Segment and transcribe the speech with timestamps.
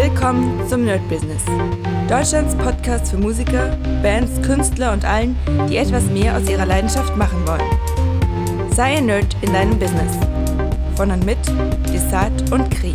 [0.00, 1.42] Willkommen zum Nerd Business.
[2.08, 5.36] Deutschlands Podcast für Musiker, Bands, Künstler und allen,
[5.68, 8.70] die etwas mehr aus ihrer Leidenschaft machen wollen.
[8.72, 10.16] Sei ein Nerd in deinem Business.
[10.94, 11.38] Von und mit
[11.92, 12.94] Desart und Kri.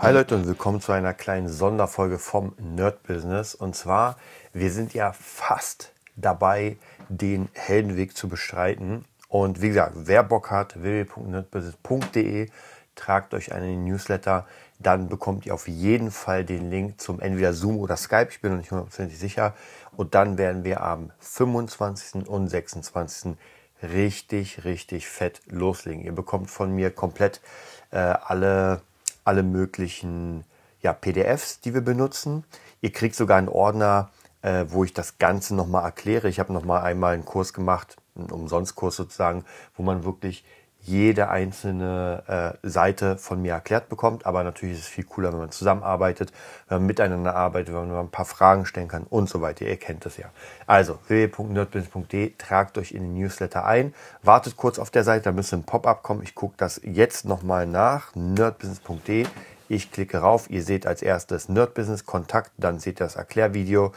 [0.00, 3.54] Hi Leute und willkommen zu einer kleinen Sonderfolge vom Nerd Business.
[3.54, 4.16] Und zwar,
[4.52, 6.78] wir sind ja fast dabei,
[7.08, 9.04] den Heldenweg zu bestreiten.
[9.28, 12.48] Und wie gesagt, wer Bock hat, www.nerdbusiness.de,
[12.96, 14.48] tragt euch einen Newsletter,
[14.80, 18.52] dann bekommt ihr auf jeden Fall den Link zum entweder Zoom oder Skype, ich bin
[18.52, 19.54] noch nicht hundertprozentig sicher.
[19.94, 22.26] Und dann werden wir am 25.
[22.26, 23.36] und 26.
[23.82, 26.02] richtig, richtig fett loslegen.
[26.02, 27.42] Ihr bekommt von mir komplett
[27.90, 28.80] äh, alle,
[29.24, 30.44] alle möglichen
[30.80, 32.44] ja, PDFs, die wir benutzen.
[32.80, 36.28] Ihr kriegt sogar einen Ordner, äh, wo ich das Ganze nochmal erkläre.
[36.28, 39.44] Ich habe nochmal einmal einen Kurs gemacht, einen Umsonstkurs sozusagen,
[39.76, 40.42] wo man wirklich
[40.82, 44.26] jede einzelne äh, Seite von mir erklärt bekommt.
[44.26, 46.32] Aber natürlich ist es viel cooler, wenn man zusammenarbeitet,
[46.68, 49.66] wenn man miteinander arbeitet, wenn man ein paar Fragen stellen kann und so weiter.
[49.66, 50.26] Ihr kennt das ja.
[50.66, 55.56] Also www.nerdbusiness.de, tragt euch in den Newsletter ein, wartet kurz auf der Seite, da müsste
[55.56, 56.22] ein Pop-up kommen.
[56.22, 58.14] Ich gucke das jetzt nochmal nach.
[58.14, 59.26] nerdbusiness.de.
[59.68, 63.92] Ich klicke rauf, ihr seht als erstes Nerdbusiness Kontakt, dann seht ihr das Erklärvideo.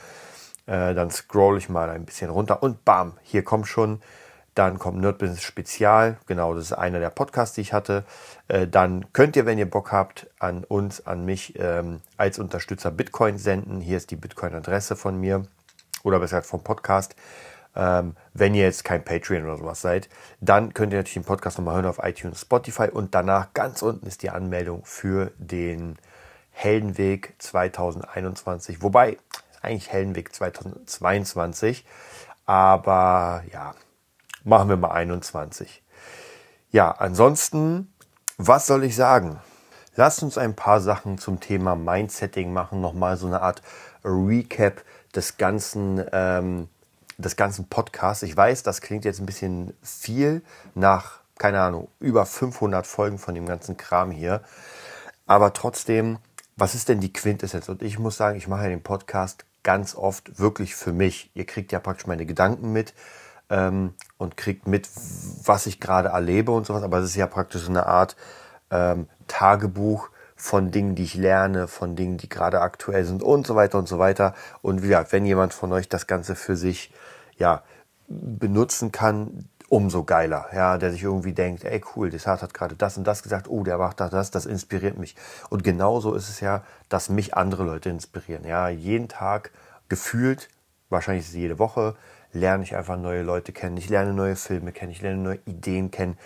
[0.66, 4.02] Äh, dann scroll ich mal ein bisschen runter und bam, hier kommt schon.
[4.56, 8.04] Dann kommt Nerd Business Spezial, genau, das ist einer der Podcasts, die ich hatte.
[8.48, 12.92] Äh, dann könnt ihr, wenn ihr Bock habt, an uns, an mich ähm, als Unterstützer
[12.92, 13.82] Bitcoin senden.
[13.82, 15.46] Hier ist die Bitcoin-Adresse von mir
[16.04, 17.16] oder besser gesagt vom Podcast.
[17.76, 20.08] Ähm, wenn ihr jetzt kein Patreon oder sowas seid,
[20.42, 24.06] dann könnt ihr natürlich den Podcast nochmal hören auf iTunes, Spotify und danach ganz unten
[24.06, 25.98] ist die Anmeldung für den
[26.52, 28.84] Heldenweg 2021.
[28.84, 29.18] Wobei
[29.64, 31.86] eigentlich Heldenweg 2022.
[32.46, 33.74] Aber ja,
[34.44, 35.84] machen wir mal 21.
[36.72, 37.94] Ja, ansonsten,
[38.38, 39.40] was soll ich sagen?
[39.96, 42.82] Lasst uns ein paar Sachen zum Thema Mindsetting machen.
[42.82, 43.62] Nochmal so eine Art
[44.04, 44.84] Recap
[45.16, 46.68] des ganzen, ähm,
[47.18, 48.24] des ganzen Podcasts.
[48.24, 50.42] Ich weiß, das klingt jetzt ein bisschen viel
[50.74, 54.42] nach, keine Ahnung, über 500 Folgen von dem ganzen Kram hier.
[55.28, 56.18] Aber trotzdem,
[56.56, 57.70] was ist denn die Quintessenz?
[57.70, 61.30] Und ich muss sagen, ich mache ja den Podcast ganz oft wirklich für mich.
[61.36, 62.94] Ihr kriegt ja praktisch meine Gedanken mit
[63.54, 64.90] ähm, und kriegt mit,
[65.46, 66.84] was ich gerade erlebe und sowas.
[66.84, 68.16] Aber es ist ja praktisch eine Art
[68.72, 73.56] ähm, Tagebuch von Dingen, die ich lerne, von Dingen, die gerade aktuell sind und so
[73.56, 74.34] weiter und so weiter.
[74.64, 76.92] Und wie gesagt, wenn jemand von euch das Ganze für sich
[77.38, 77.62] ja
[78.08, 82.98] benutzen kann, umso geiler, ja, der sich irgendwie denkt, ey cool, Desart hat gerade das
[82.98, 85.16] und das gesagt, oh, der macht das, das inspiriert mich.
[85.50, 88.46] Und genauso ist es ja, dass mich andere Leute inspirieren.
[88.46, 89.52] Ja, jeden Tag
[89.90, 90.50] gefühlt,
[90.90, 91.96] wahrscheinlich jede Woche,
[92.34, 93.78] lerne ich einfach neue Leute kennen.
[93.78, 96.18] Ich lerne neue Filme kennen, ich lerne neue Ideen kennen.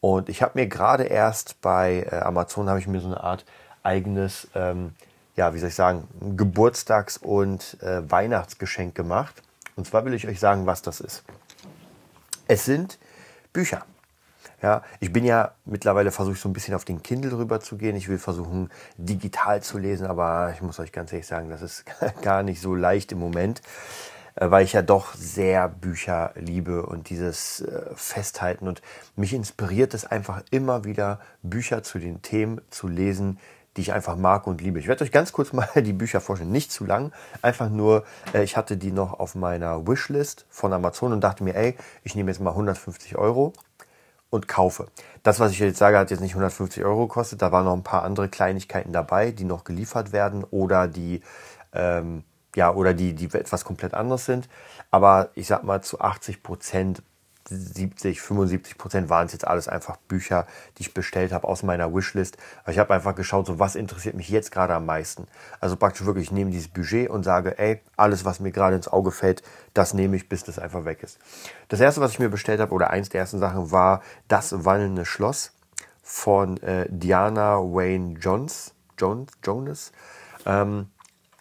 [0.00, 3.44] Und ich habe mir gerade erst bei äh, Amazon habe ich mir so eine Art
[3.82, 4.94] eigenes, ähm,
[5.36, 9.42] ja, wie soll ich sagen, Geburtstags- und äh, Weihnachtsgeschenk gemacht.
[9.76, 11.22] Und zwar will ich euch sagen, was das ist.
[12.48, 12.98] Es sind
[13.52, 13.84] Bücher.
[14.62, 17.78] Ja, ich bin ja mittlerweile versuche ich so ein bisschen auf den Kindle rüber zu
[17.78, 17.96] gehen.
[17.96, 21.84] Ich will versuchen digital zu lesen, aber ich muss euch ganz ehrlich sagen, das ist
[22.22, 23.62] gar nicht so leicht im Moment,
[24.36, 28.82] weil ich ja doch sehr Bücher liebe und dieses äh, Festhalten und
[29.16, 33.38] mich inspiriert es einfach immer wieder Bücher zu den Themen zu lesen,
[33.76, 34.78] die ich einfach mag und liebe.
[34.78, 38.04] Ich werde euch ganz kurz mal die Bücher vorstellen, nicht zu lang, einfach nur,
[38.34, 42.14] äh, ich hatte die noch auf meiner Wishlist von Amazon und dachte mir, ey, ich
[42.14, 43.52] nehme jetzt mal 150 Euro
[44.30, 44.86] und kaufe.
[45.22, 47.82] Das, was ich jetzt sage, hat jetzt nicht 150 Euro gekostet, da waren noch ein
[47.82, 51.20] paar andere Kleinigkeiten dabei, die noch geliefert werden oder die,
[51.72, 52.24] ähm,
[52.56, 54.48] ja, oder die, die etwas komplett anderes sind.
[54.90, 57.02] Aber ich sag mal, zu 80 Prozent
[57.48, 60.46] 70, 75 Prozent waren es jetzt alles einfach Bücher,
[60.76, 62.36] die ich bestellt habe aus meiner Wishlist.
[62.68, 65.26] ich habe einfach geschaut, so was interessiert mich jetzt gerade am meisten.
[65.58, 68.88] Also praktisch wirklich, ich nehme dieses Budget und sage, ey, alles, was mir gerade ins
[68.88, 69.42] Auge fällt,
[69.74, 71.18] das nehme ich, bis das einfach weg ist.
[71.68, 75.04] Das erste, was ich mir bestellt habe, oder eins der ersten Sachen, war das wandelnde
[75.04, 75.52] Schloss
[76.02, 79.92] von äh, Diana Wayne Jones, Jones, Jonas.
[80.46, 80.88] Ähm,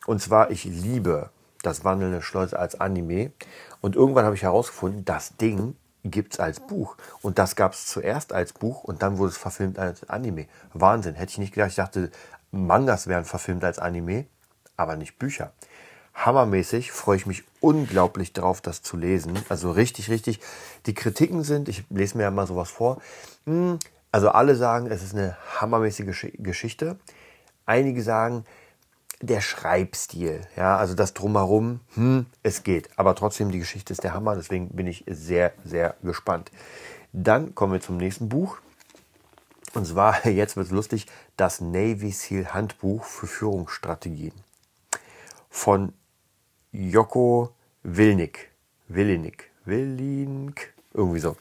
[0.09, 1.29] und zwar, ich liebe
[1.61, 3.31] das wandelnde Schloss als Anime.
[3.79, 6.97] Und irgendwann habe ich herausgefunden, das Ding gibt es als Buch.
[7.21, 10.47] Und das gab es zuerst als Buch und dann wurde es verfilmt als Anime.
[10.73, 11.13] Wahnsinn.
[11.13, 11.69] Hätte ich nicht gedacht.
[11.69, 12.09] Ich dachte,
[12.50, 14.25] Mangas wären verfilmt als Anime,
[14.77, 15.51] aber nicht Bücher.
[16.15, 19.38] Hammermäßig freue ich mich unglaublich drauf, das zu lesen.
[19.47, 20.39] Also richtig, richtig.
[20.88, 23.00] Die Kritiken sind, ich lese mir ja mal sowas vor.
[23.45, 23.77] Hm,
[24.11, 26.97] also alle sagen, es ist eine hammermäßige Geschichte.
[27.67, 28.45] Einige sagen,
[29.21, 32.89] der Schreibstil, ja, also das drumherum, hm, es geht.
[32.98, 36.51] Aber trotzdem, die Geschichte ist der Hammer, deswegen bin ich sehr, sehr gespannt.
[37.12, 38.60] Dann kommen wir zum nächsten Buch.
[39.74, 41.07] Und zwar, jetzt wird es lustig,
[41.38, 44.33] das Navy SEAL Handbuch für Führungsstrategien
[45.50, 45.94] von
[46.71, 48.50] Joko Wilnik.
[48.88, 49.51] Willinik.
[49.66, 50.74] Willink.
[50.94, 51.36] Irgendwie so.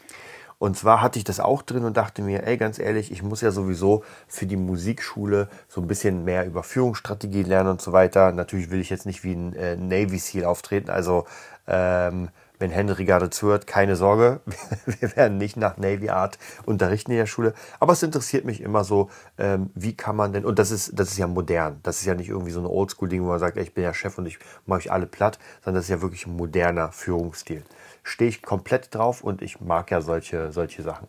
[0.58, 3.42] Und zwar hatte ich das auch drin und dachte mir, ey, ganz ehrlich, ich muss
[3.42, 8.32] ja sowieso für die Musikschule so ein bisschen mehr über Führungsstrategie lernen und so weiter.
[8.32, 10.90] Natürlich will ich jetzt nicht wie ein äh, Navy SEAL auftreten.
[10.90, 11.26] Also,
[11.68, 14.40] ähm, wenn Henry gerade zuhört, keine Sorge,
[14.86, 17.54] wir werden nicht nach Navy Art unterrichten in der Schule.
[17.78, 21.12] Aber es interessiert mich immer so, ähm, wie kann man denn, und das ist, das
[21.12, 21.78] ist ja modern.
[21.84, 23.94] Das ist ja nicht irgendwie so ein Oldschool-Ding, wo man sagt, ey, ich bin ja
[23.94, 27.62] Chef und ich mache euch alle platt, sondern das ist ja wirklich ein moderner Führungsstil
[28.08, 31.08] stehe ich komplett drauf und ich mag ja solche, solche Sachen.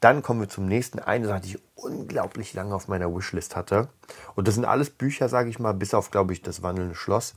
[0.00, 0.98] Dann kommen wir zum nächsten.
[0.98, 3.88] Eine Sache, die ich unglaublich lange auf meiner Wishlist hatte.
[4.34, 7.34] Und das sind alles Bücher, sage ich mal, bis auf, glaube ich, das Wandelnde Schloss.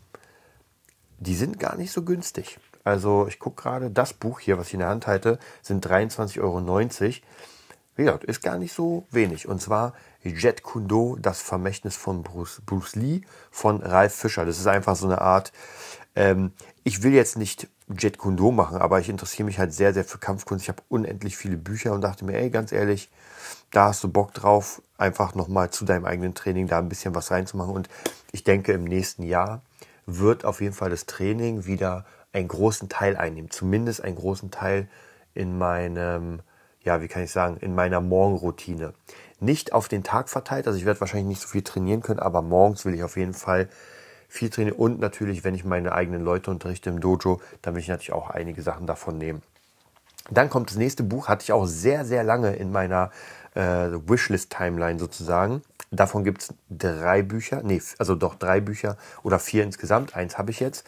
[1.17, 2.59] Die sind gar nicht so günstig.
[2.83, 6.41] Also ich gucke gerade, das Buch hier, was ich in der Hand halte, sind 23,90
[6.41, 6.59] Euro.
[7.95, 9.47] Wie gesagt, ist gar nicht so wenig.
[9.47, 9.93] Und zwar
[10.23, 14.45] Jet Kundo, das Vermächtnis von Bruce, Bruce Lee von Ralf Fischer.
[14.45, 15.51] Das ist einfach so eine Art,
[16.15, 16.53] ähm,
[16.83, 17.67] ich will jetzt nicht
[17.97, 20.63] Jet Kundo machen, aber ich interessiere mich halt sehr, sehr für Kampfkunst.
[20.63, 23.09] Ich habe unendlich viele Bücher und dachte mir, ey, ganz ehrlich,
[23.71, 27.31] da hast du Bock drauf, einfach nochmal zu deinem eigenen Training da ein bisschen was
[27.31, 27.73] reinzumachen.
[27.73, 27.89] Und
[28.31, 29.61] ich denke, im nächsten Jahr
[30.05, 33.49] wird auf jeden Fall das Training wieder einen großen Teil einnehmen.
[33.49, 34.87] Zumindest einen großen Teil
[35.33, 36.41] in meinem,
[36.81, 38.93] ja, wie kann ich sagen, in meiner Morgenroutine.
[39.39, 42.41] Nicht auf den Tag verteilt, also ich werde wahrscheinlich nicht so viel trainieren können, aber
[42.41, 43.69] morgens will ich auf jeden Fall
[44.29, 47.87] viel trainiere und natürlich, wenn ich meine eigenen Leute unterrichte im Dojo, dann will ich
[47.87, 49.41] natürlich auch einige Sachen davon nehmen.
[50.29, 53.09] Dann kommt das nächste Buch, hatte ich auch sehr, sehr lange in meiner
[53.55, 55.63] äh, Wishlist-Timeline sozusagen.
[55.91, 60.15] Davon gibt es drei Bücher, nee, also doch drei Bücher oder vier insgesamt.
[60.15, 60.85] Eins habe ich jetzt.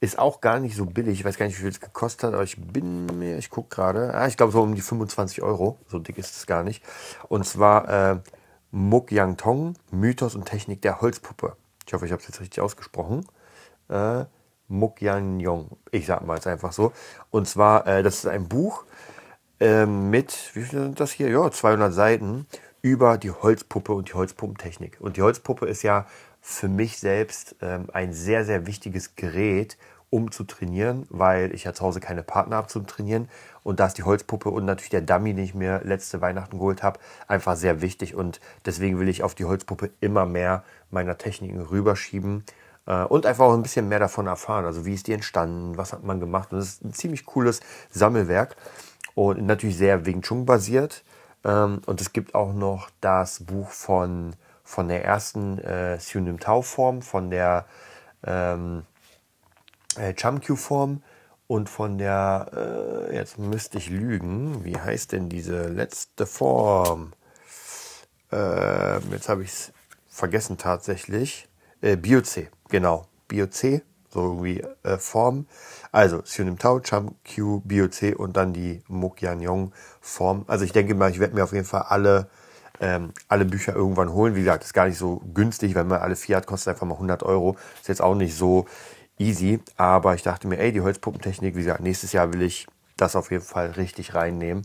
[0.00, 1.20] Ist auch gar nicht so billig.
[1.20, 3.74] Ich weiß gar nicht, wie viel es gekostet hat, aber ich bin mir, ich gucke
[3.74, 5.76] gerade, ah, ich glaube so um die 25 Euro.
[5.88, 6.82] So dick ist es gar nicht.
[7.28, 8.16] Und zwar äh,
[8.70, 11.56] Muk Yang Tong, Mythos und Technik der Holzpuppe.
[11.88, 13.24] Ich hoffe, ich habe es jetzt richtig ausgesprochen.
[13.88, 14.26] Äh,
[14.68, 15.78] Mukyanjong.
[15.90, 16.92] Ich sage mal jetzt einfach so.
[17.30, 18.84] Und zwar, äh, das ist ein Buch
[19.58, 21.30] äh, mit, wie viel sind das hier?
[21.30, 22.46] Ja, 200 Seiten
[22.82, 24.98] über die Holzpuppe und die Holzpuppentechnik.
[25.00, 26.06] Und die Holzpuppe ist ja
[26.42, 29.78] für mich selbst ähm, ein sehr, sehr wichtiges Gerät,
[30.10, 33.28] um zu trainieren, weil ich ja zu Hause keine Partner habe zum Trainieren.
[33.62, 36.82] Und da ist die Holzpuppe und natürlich der Dummy, den ich mir letzte Weihnachten geholt
[36.82, 38.14] habe, einfach sehr wichtig.
[38.14, 42.44] Und deswegen will ich auf die Holzpuppe immer mehr meiner Techniken rüberschieben
[42.86, 44.64] äh, und einfach auch ein bisschen mehr davon erfahren.
[44.64, 46.52] Also wie ist die entstanden, was hat man gemacht.
[46.52, 47.60] Und das ist ein ziemlich cooles
[47.90, 48.56] Sammelwerk
[49.14, 51.04] und natürlich sehr Wing Chun basiert.
[51.44, 54.34] Ähm, und es gibt auch noch das Buch von,
[54.64, 57.66] von der ersten äh, Synonym Tau Form, von der
[58.24, 58.84] ähm,
[59.98, 61.02] äh, Chamkyu-Form
[61.46, 67.12] und von der, äh, jetzt müsste ich lügen, wie heißt denn diese letzte Form?
[68.30, 69.72] Äh, jetzt habe ich es
[70.08, 71.48] vergessen tatsächlich.
[71.80, 75.46] Äh, BioC, genau, BioC, so irgendwie äh, Form.
[75.90, 80.44] Also Synonym Tau, Chamkyu, BioC und dann die Mokyanjong Form.
[80.48, 82.28] Also ich denke mal, ich werde mir auf jeden Fall alle
[82.80, 84.34] ähm, alle Bücher irgendwann holen.
[84.34, 87.22] Wie gesagt, ist gar nicht so günstig, wenn man alle Fiat kostet einfach mal 100
[87.22, 87.56] Euro.
[87.80, 88.66] Ist jetzt auch nicht so
[89.18, 89.60] easy.
[89.76, 92.66] Aber ich dachte mir, ey, die Holzpuppentechnik, wie gesagt, nächstes Jahr will ich
[92.96, 94.64] das auf jeden Fall richtig reinnehmen.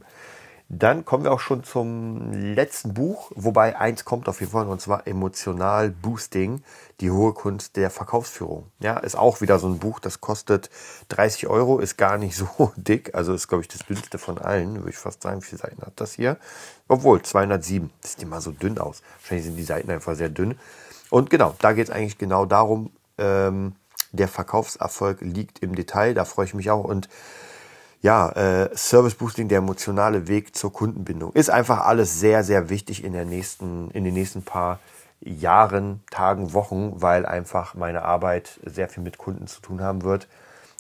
[0.70, 4.82] Dann kommen wir auch schon zum letzten Buch, wobei eins kommt auf jeden Fall, und
[4.82, 6.64] zwar Emotional Boosting,
[7.00, 8.72] die hohe Kunst der Verkaufsführung.
[8.80, 10.72] Ja, ist auch wieder so ein Buch, das kostet
[11.10, 14.78] 30 Euro, ist gar nicht so dick, also ist, glaube ich, das dünnste von allen,
[14.78, 15.42] würde ich fast sagen.
[15.42, 16.38] Wie viele Seiten hat das hier?
[16.88, 17.92] Obwohl, 207.
[18.02, 19.04] Das sieht immer so dünn aus.
[19.20, 20.58] Wahrscheinlich sind die Seiten einfach sehr dünn.
[21.12, 23.76] Und genau, da geht es eigentlich genau darum, ähm,
[24.14, 26.14] der Verkaufserfolg liegt im Detail.
[26.14, 26.86] Da freue ich mich auch.
[26.86, 27.10] Und
[28.02, 33.04] ja, äh, Service Boosting, der emotionale Weg zur Kundenbindung, ist einfach alles sehr, sehr wichtig
[33.04, 34.80] in, der nächsten, in den nächsten paar
[35.22, 40.28] Jahren, Tagen, Wochen, weil einfach meine Arbeit sehr viel mit Kunden zu tun haben wird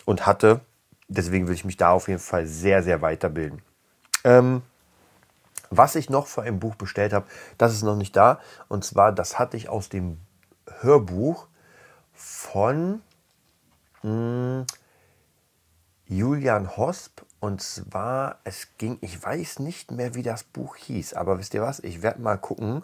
[0.05, 0.59] und hatte.
[1.07, 3.61] Deswegen will ich mich da auf jeden Fall sehr, sehr weiterbilden.
[4.23, 4.61] Ähm,
[5.69, 7.25] was ich noch für ein Buch bestellt habe,
[7.57, 8.39] das ist noch nicht da.
[8.67, 10.19] Und zwar, das hatte ich aus dem
[10.81, 11.47] Hörbuch
[12.13, 13.01] von
[14.03, 14.65] hm,
[16.05, 17.21] Julian Hosp.
[17.39, 21.61] Und zwar, es ging, ich weiß nicht mehr, wie das Buch hieß, aber wisst ihr
[21.61, 21.81] was?
[21.81, 22.83] Ich werde mal gucken,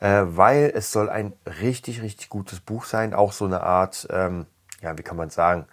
[0.00, 3.14] äh, weil es soll ein richtig, richtig gutes Buch sein.
[3.14, 4.44] Auch so eine Art, ähm,
[4.82, 5.66] ja, wie kann man sagen?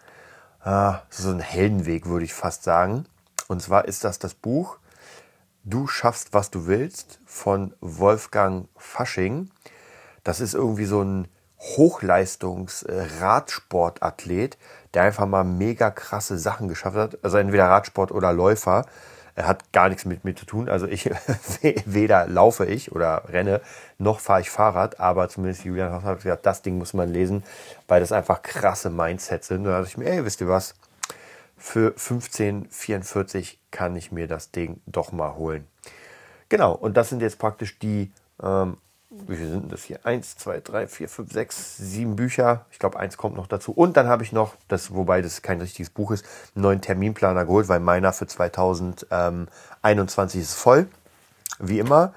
[0.63, 3.05] Äh, so ein Heldenweg, würde ich fast sagen.
[3.50, 4.77] Und zwar ist das das Buch
[5.63, 9.51] Du schaffst, was du willst von Wolfgang Fasching.
[10.24, 11.27] Das ist irgendwie so ein
[11.62, 14.58] Hochleistungs-Radsportathlet,
[14.94, 17.24] der einfach mal mega krasse Sachen geschafft hat.
[17.24, 18.86] Also entweder Radsport oder Läufer.
[19.34, 20.68] Er hat gar nichts mit mir zu tun.
[20.68, 21.10] Also ich
[21.86, 23.62] weder laufe ich oder renne,
[23.98, 27.46] noch fahre ich Fahrrad, aber zumindest Julian hat gesagt, das Ding muss man lesen,
[27.88, 29.60] weil das einfach krasse Mindsets sind.
[29.60, 30.74] Und da dachte ich mir, ey, wisst ihr was?
[31.56, 35.68] Für 15,44 kann ich mir das Ding doch mal holen.
[36.50, 38.12] Genau, und das sind jetzt praktisch die
[38.44, 38.77] ähm,
[39.12, 40.03] wie viele sind das hier?
[40.06, 42.65] Eins, zwei, drei, vier, fünf, sechs, sieben Bücher.
[42.72, 43.74] Ich glaube, eins kommt noch dazu.
[43.74, 46.24] Und dann habe ich noch, das, wobei das kein richtiges Buch ist,
[46.56, 50.88] einen neuen Terminplaner geholt, weil meiner für 2021 ist voll.
[51.60, 52.13] Wie immer.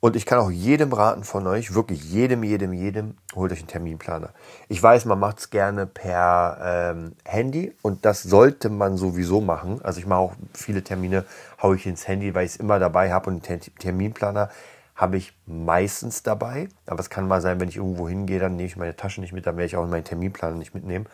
[0.00, 3.68] Und ich kann auch jedem raten von euch, wirklich jedem, jedem, jedem, holt euch einen
[3.68, 4.34] Terminplaner.
[4.68, 9.80] Ich weiß, man macht es gerne per ähm, Handy und das sollte man sowieso machen.
[9.82, 11.24] Also ich mache auch viele Termine,
[11.62, 14.50] haue ich ins Handy, weil ich es immer dabei habe und einen Terminplaner
[14.94, 16.68] habe ich meistens dabei.
[16.86, 19.32] Aber es kann mal sein, wenn ich irgendwo hingehe, dann nehme ich meine Tasche nicht
[19.32, 21.06] mit, dann werde ich auch meinen Terminplaner nicht mitnehmen.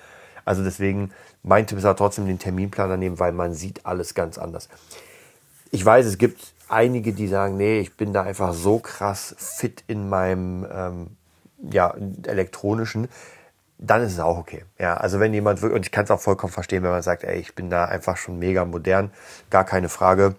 [0.44, 4.38] Also deswegen, mein Tipp ist auch trotzdem den Terminplaner nehmen, weil man sieht alles ganz
[4.38, 4.68] anders.
[5.70, 9.84] Ich weiß, es gibt einige, die sagen, nee, ich bin da einfach so krass fit
[9.86, 11.06] in meinem ähm,
[11.70, 11.94] ja,
[12.26, 13.08] elektronischen,
[13.78, 14.64] dann ist es auch okay.
[14.78, 17.24] Ja, also wenn jemand wirklich, und ich kann es auch vollkommen verstehen, wenn man sagt,
[17.24, 19.10] ey, ich bin da einfach schon mega modern,
[19.48, 20.34] gar keine Frage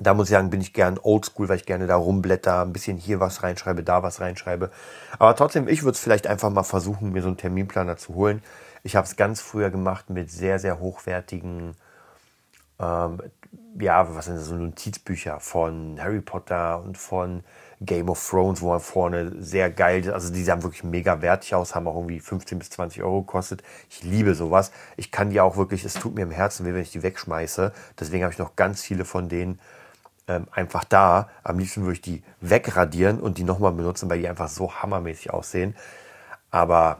[0.00, 2.96] da muss ich sagen, bin ich gern oldschool, weil ich gerne da rumblätter, ein bisschen
[2.96, 4.70] hier was reinschreibe, da was reinschreibe.
[5.18, 8.42] Aber trotzdem, ich würde es vielleicht einfach mal versuchen, mir so einen Terminplaner zu holen.
[8.82, 11.74] Ich habe es ganz früher gemacht mit sehr, sehr hochwertigen,
[12.78, 13.18] ähm,
[13.78, 17.44] ja, was sind das, so Notizbücher von Harry Potter und von
[17.82, 21.74] Game of Thrones, wo man vorne sehr geil, also die sahen wirklich mega wertig aus,
[21.74, 23.62] haben auch irgendwie 15 bis 20 Euro gekostet.
[23.88, 24.72] Ich liebe sowas.
[24.96, 27.72] Ich kann die auch wirklich, es tut mir im Herzen weh, wenn ich die wegschmeiße.
[27.98, 29.60] Deswegen habe ich noch ganz viele von denen
[30.30, 31.28] ähm, einfach da.
[31.42, 35.32] Am liebsten würde ich die wegradieren und die nochmal benutzen, weil die einfach so hammermäßig
[35.32, 35.74] aussehen.
[36.50, 36.98] Aber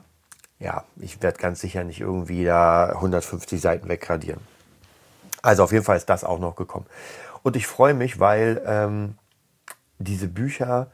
[0.59, 4.41] ja, ich werde ganz sicher nicht irgendwie da 150 Seiten wegradieren.
[5.43, 6.87] Also auf jeden Fall ist das auch noch gekommen.
[7.43, 9.15] Und ich freue mich, weil ähm,
[9.99, 10.89] diese Bücher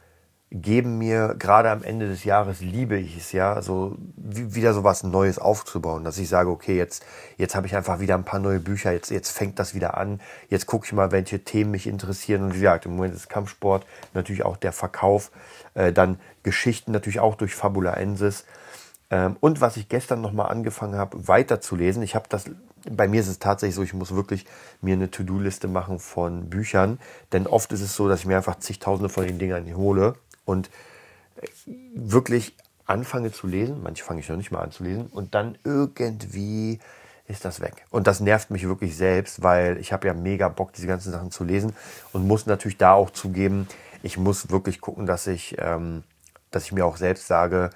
[0.53, 5.03] geben mir gerade am Ende des Jahres liebe ich es ja, so wieder so was
[5.03, 7.05] Neues aufzubauen, dass ich sage, okay, jetzt
[7.37, 10.21] jetzt habe ich einfach wieder ein paar neue Bücher, jetzt jetzt fängt das wieder an,
[10.49, 12.45] jetzt gucke ich mal, welche Themen mich interessieren.
[12.45, 15.33] Und wie gesagt, im Moment ist Kampfsport natürlich auch der Verkauf,
[15.75, 18.45] äh, dann Geschichten natürlich auch durch Fabula Ensis.
[19.11, 22.45] Ähm, und was ich gestern noch mal angefangen habe weiterzulesen, ich habe das
[22.89, 24.47] bei mir ist es tatsächlich so, ich muss wirklich
[24.81, 27.01] mir eine To-Do-Liste machen von Büchern,
[27.33, 30.15] denn oft ist es so, dass ich mir einfach zigtausende von den Dingern hole
[30.47, 30.71] und
[31.95, 35.59] wirklich anfange zu lesen, manche fange ich noch nicht mal an zu lesen, und dann
[35.65, 36.79] irgendwie
[37.27, 37.85] ist das weg.
[37.91, 41.31] Und das nervt mich wirklich selbst, weil ich habe ja mega Bock, diese ganzen Sachen
[41.31, 41.75] zu lesen
[42.13, 43.67] und muss natürlich da auch zugeben,
[44.03, 46.05] ich muss wirklich gucken, dass ich, ähm,
[46.53, 47.71] dass ich mir auch selbst sage,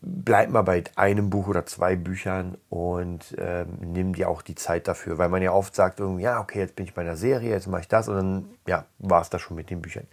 [0.00, 4.88] bleib mal bei einem Buch oder zwei Büchern und ähm, nimm dir auch die Zeit
[4.88, 7.68] dafür, weil man ja oft sagt ja, okay, jetzt bin ich bei einer Serie, jetzt
[7.68, 10.06] mache ich das und dann, ja, war es das schon mit den Büchern.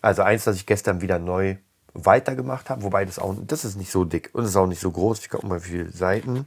[0.00, 1.56] Also eins, das ich gestern wieder neu
[1.94, 4.80] weitergemacht habe, wobei das auch, das ist nicht so dick und es ist auch nicht
[4.80, 6.46] so groß, ich gucke mal, wie viele Seiten.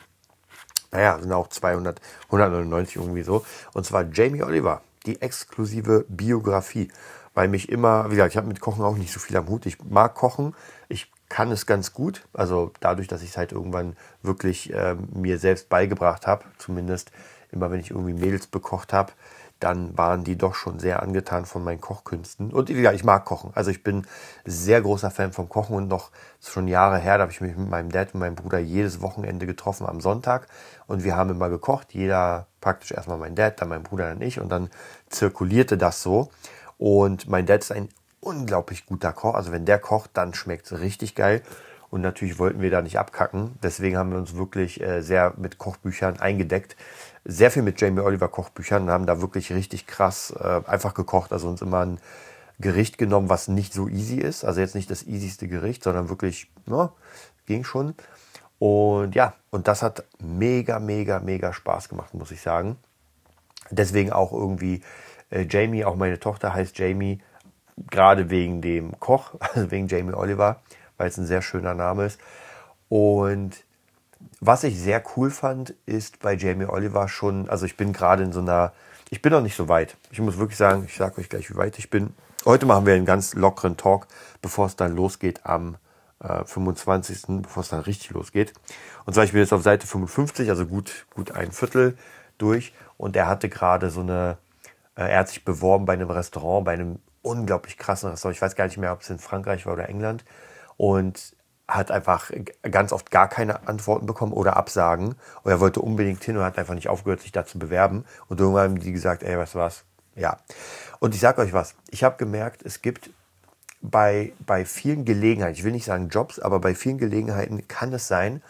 [0.91, 3.45] Naja, sind auch 200, 199 irgendwie so.
[3.73, 6.89] Und zwar Jamie Oliver, die exklusive Biografie.
[7.33, 9.65] Weil mich immer, wie gesagt, ich habe mit Kochen auch nicht so viel am Hut.
[9.65, 10.55] Ich mag kochen.
[10.87, 12.27] Ich kann es ganz gut.
[12.33, 17.11] Also dadurch, dass ich es halt irgendwann wirklich äh, mir selbst beigebracht habe, zumindest
[17.51, 19.13] immer wenn ich irgendwie Mädels bekocht habe,
[19.59, 22.51] dann waren die doch schon sehr angetan von meinen Kochkünsten.
[22.51, 23.51] Und ja, ich mag Kochen.
[23.55, 24.05] Also ich bin
[24.43, 27.69] sehr großer Fan vom Kochen und noch schon Jahre her, da habe ich mich mit
[27.69, 30.47] meinem Dad und meinem Bruder jedes Wochenende getroffen am Sonntag
[30.87, 31.93] und wir haben immer gekocht.
[31.93, 34.69] Jeder praktisch erstmal mein Dad, dann mein Bruder, dann ich und dann
[35.09, 36.29] zirkulierte das so.
[36.77, 37.87] Und mein Dad ist ein
[38.25, 39.35] unglaublich guter Koch.
[39.35, 41.41] Also wenn der kocht, dann schmeckt es richtig geil.
[41.89, 43.57] Und natürlich wollten wir da nicht abkacken.
[43.63, 46.75] Deswegen haben wir uns wirklich äh, sehr mit Kochbüchern eingedeckt.
[47.23, 51.31] Sehr viel mit Jamie Oliver Kochbüchern und haben da wirklich richtig krass äh, einfach gekocht.
[51.31, 51.99] Also uns immer ein
[52.59, 54.43] Gericht genommen, was nicht so easy ist.
[54.43, 56.91] Also jetzt nicht das easyste Gericht, sondern wirklich, ja,
[57.45, 57.93] ging schon.
[58.59, 62.77] Und ja, und das hat mega, mega, mega Spaß gemacht, muss ich sagen.
[63.69, 64.81] Deswegen auch irgendwie
[65.29, 67.21] äh, Jamie, auch meine Tochter heißt Jamie,
[67.77, 70.61] gerade wegen dem Koch, also wegen Jamie Oliver,
[70.97, 72.19] weil es ein sehr schöner Name ist.
[72.89, 73.63] Und
[74.39, 78.31] was ich sehr cool fand, ist bei Jamie Oliver schon, also ich bin gerade in
[78.31, 78.73] so einer,
[79.09, 79.97] ich bin noch nicht so weit.
[80.11, 82.13] Ich muss wirklich sagen, ich sage euch gleich, wie weit ich bin.
[82.45, 84.07] Heute machen wir einen ganz lockeren Talk,
[84.41, 85.77] bevor es dann losgeht am
[86.19, 88.53] äh, 25., bevor es dann richtig losgeht.
[89.05, 91.97] Und zwar, ich bin jetzt auf Seite 55, also gut, gut ein Viertel
[92.37, 92.73] durch.
[92.97, 94.37] Und er hatte gerade so eine,
[94.95, 98.35] äh, er hat sich beworben bei einem Restaurant, bei einem unglaublich krassen Restaurant.
[98.35, 100.23] Ich weiß gar nicht mehr, ob es in Frankreich war oder England.
[100.77, 101.35] Und
[101.67, 102.31] hat einfach
[102.69, 105.15] ganz oft gar keine Antworten bekommen oder Absagen.
[105.43, 108.05] Und er wollte unbedingt hin und hat einfach nicht aufgehört, sich da zu bewerben.
[108.27, 109.83] Und irgendwann haben die gesagt, ey, was was?
[110.15, 110.37] Ja.
[110.99, 113.09] Und ich sag euch was, ich habe gemerkt, es gibt
[113.81, 118.07] bei, bei vielen Gelegenheiten, ich will nicht sagen Jobs, aber bei vielen Gelegenheiten kann es
[118.07, 118.41] sein,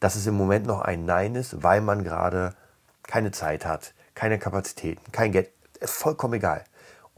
[0.00, 2.54] dass es im Moment noch ein Nein ist, weil man gerade
[3.06, 5.50] keine Zeit hat, keine Kapazitäten, kein Geld,
[5.82, 6.64] vollkommen egal.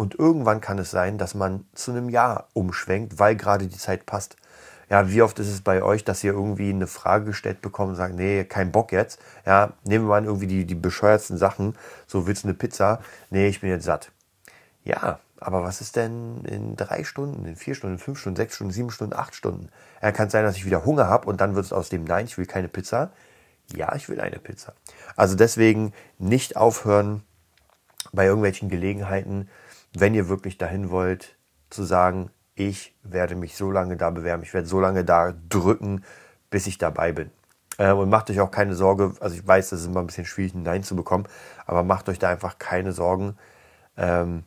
[0.03, 4.05] Und irgendwann kann es sein, dass man zu einem Ja umschwenkt, weil gerade die Zeit
[4.05, 4.35] passt.
[4.91, 7.95] Ja, wie oft ist es bei euch, dass ihr irgendwie eine Frage gestellt bekommt und
[7.95, 9.21] sagt, nee, kein Bock jetzt.
[9.47, 11.77] Ja, nehmen wir mal irgendwie die, die bescheuertsten Sachen.
[12.09, 13.01] So, willst du eine Pizza?
[13.31, 14.11] Nee, ich bin jetzt satt.
[14.83, 18.57] Ja, aber was ist denn in drei Stunden, in vier Stunden, in fünf Stunden, sechs
[18.57, 19.69] Stunden, sieben Stunden, acht Stunden?
[20.03, 22.25] Ja, kann sein, dass ich wieder Hunger habe und dann wird es aus dem Nein,
[22.25, 23.13] ich will keine Pizza.
[23.73, 24.73] Ja, ich will eine Pizza.
[25.15, 27.23] Also deswegen nicht aufhören
[28.13, 29.49] bei irgendwelchen Gelegenheiten,
[29.95, 31.37] wenn ihr wirklich dahin wollt,
[31.71, 36.05] zu sagen, ich werde mich so lange da bewerben, ich werde so lange da drücken,
[36.51, 37.31] bis ich dabei bin.
[37.79, 40.27] Ähm, und macht euch auch keine Sorge, also ich weiß, das ist immer ein bisschen
[40.27, 41.27] schwierig, ein Nein zu bekommen,
[41.67, 43.37] aber macht euch da einfach keine Sorgen.
[43.97, 44.45] Ähm,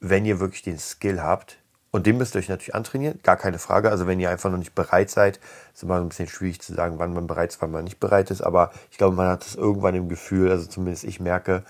[0.00, 1.58] wenn ihr wirklich den Skill habt,
[1.92, 3.90] und den müsst ihr euch natürlich antrainieren, gar keine Frage.
[3.90, 5.40] Also wenn ihr einfach noch nicht bereit seid,
[5.74, 8.30] ist immer ein bisschen schwierig zu sagen, wann man bereit ist, wann man nicht bereit
[8.30, 8.42] ist.
[8.42, 11.64] Aber ich glaube, man hat es irgendwann im Gefühl, also zumindest ich merke,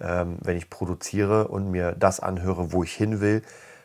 [0.00, 3.42] ähm, wenn ich produziere und mir das anhöre, wo ich hin will,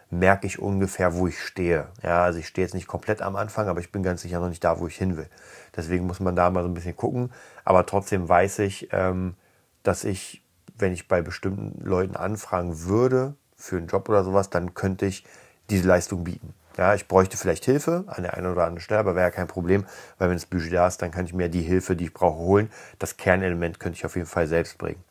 [0.10, 1.88] merke ich ungefähr, wo ich stehe.
[2.04, 4.50] Ja, also ich stehe jetzt nicht komplett am Anfang, aber ich bin ganz sicher noch
[4.50, 5.28] nicht da, wo ich hin will.
[5.76, 7.32] Deswegen muss man da mal so ein bisschen gucken.
[7.64, 9.36] Aber trotzdem weiß ich, ähm,
[9.84, 10.44] dass ich,
[10.78, 15.24] wenn ich bei bestimmten Leuten anfragen würde, für einen Job oder sowas, dann könnte ich
[15.70, 16.54] diese Leistung bieten.
[16.78, 19.48] Ja, ich bräuchte vielleicht Hilfe an der einen oder anderen Stelle, aber wäre ja kein
[19.48, 19.86] Problem,
[20.18, 22.38] weil wenn das Budget da ist, dann kann ich mir die Hilfe, die ich brauche,
[22.38, 22.72] holen.
[22.98, 25.04] Das Kernelement könnte ich auf jeden Fall selbst bringen.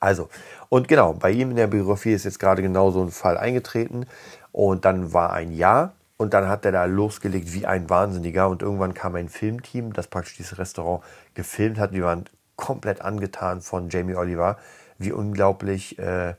[0.00, 0.28] Also,
[0.70, 4.06] und genau, bei ihm in der Biografie ist jetzt gerade genau so ein Fall eingetreten
[4.50, 8.62] und dann war ein Jahr und dann hat er da losgelegt wie ein Wahnsinniger und
[8.62, 11.02] irgendwann kam ein Filmteam, das praktisch dieses Restaurant
[11.34, 11.94] gefilmt hat.
[11.94, 12.24] Die waren
[12.56, 14.58] komplett angetan von Jamie Oliver,
[14.98, 16.34] wie unglaublich äh,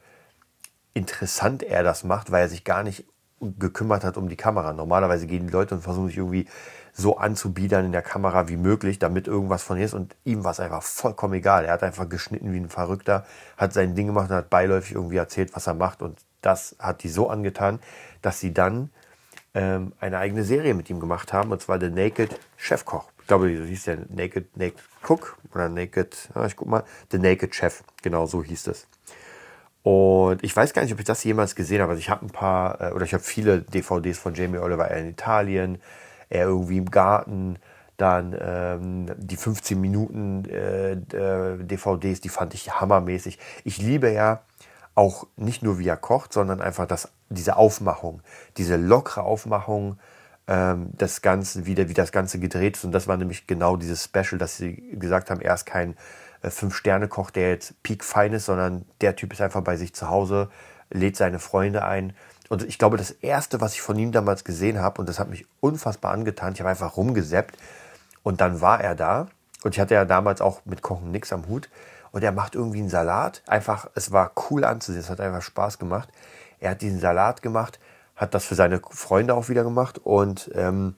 [0.94, 3.06] interessant er das macht, weil er sich gar nicht
[3.39, 4.74] gekümmert hat um die Kamera.
[4.74, 6.48] Normalerweise gehen die Leute und versuchen sich irgendwie
[6.93, 9.93] so anzubiedern in der Kamera wie möglich, damit irgendwas von ihr ist.
[9.93, 11.65] Und ihm war es einfach vollkommen egal.
[11.65, 13.25] Er hat einfach geschnitten wie ein Verrückter,
[13.58, 16.01] hat sein Ding gemacht und hat beiläufig irgendwie erzählt, was er macht.
[16.01, 17.80] Und das hat die so angetan,
[18.21, 18.89] dass sie dann
[19.54, 21.51] ähm, eine eigene Serie mit ihm gemacht haben.
[21.51, 23.10] Und zwar The Naked Chefkoch.
[23.21, 27.19] Ich glaube, so hieß der Naked, Naked Cook oder Naked, ah, ich guck mal, The
[27.19, 27.84] Naked Chef.
[28.01, 28.88] Genau so hieß es.
[29.84, 31.91] Und ich weiß gar nicht, ob ich das jemals gesehen habe.
[31.91, 35.08] Also ich habe ein paar, äh, oder ich habe viele DVDs von Jamie Oliver in
[35.08, 35.82] Italien,
[36.32, 37.58] er irgendwie im Garten,
[37.98, 43.38] dann ähm, die 15 Minuten äh, äh DVDs, die fand ich hammermäßig.
[43.63, 44.41] Ich liebe ja
[44.96, 48.22] auch nicht nur wie er kocht, sondern einfach das, diese Aufmachung,
[48.58, 50.00] diese lockere Aufmachung
[50.48, 52.84] ähm, des Ganzen, wie, der, wie das Ganze gedreht ist.
[52.84, 55.96] Und das war nämlich genau dieses Special, dass sie gesagt haben, er ist kein
[56.41, 60.10] äh, Fünf-Sterne-Koch, der jetzt peak fein ist, sondern der Typ ist einfach bei sich zu
[60.10, 60.50] Hause,
[60.89, 62.13] lädt seine Freunde ein.
[62.51, 65.29] Und ich glaube, das Erste, was ich von ihm damals gesehen habe, und das hat
[65.29, 67.55] mich unfassbar angetan, ich habe einfach rumgeseppt
[68.23, 69.27] und dann war er da.
[69.63, 71.69] Und ich hatte ja damals auch mit Kochen nichts am Hut.
[72.11, 73.41] Und er macht irgendwie einen Salat.
[73.47, 76.09] Einfach, es war cool anzusehen, es hat einfach Spaß gemacht.
[76.59, 77.79] Er hat diesen Salat gemacht,
[78.17, 80.95] hat das für seine Freunde auch wieder gemacht und ähm,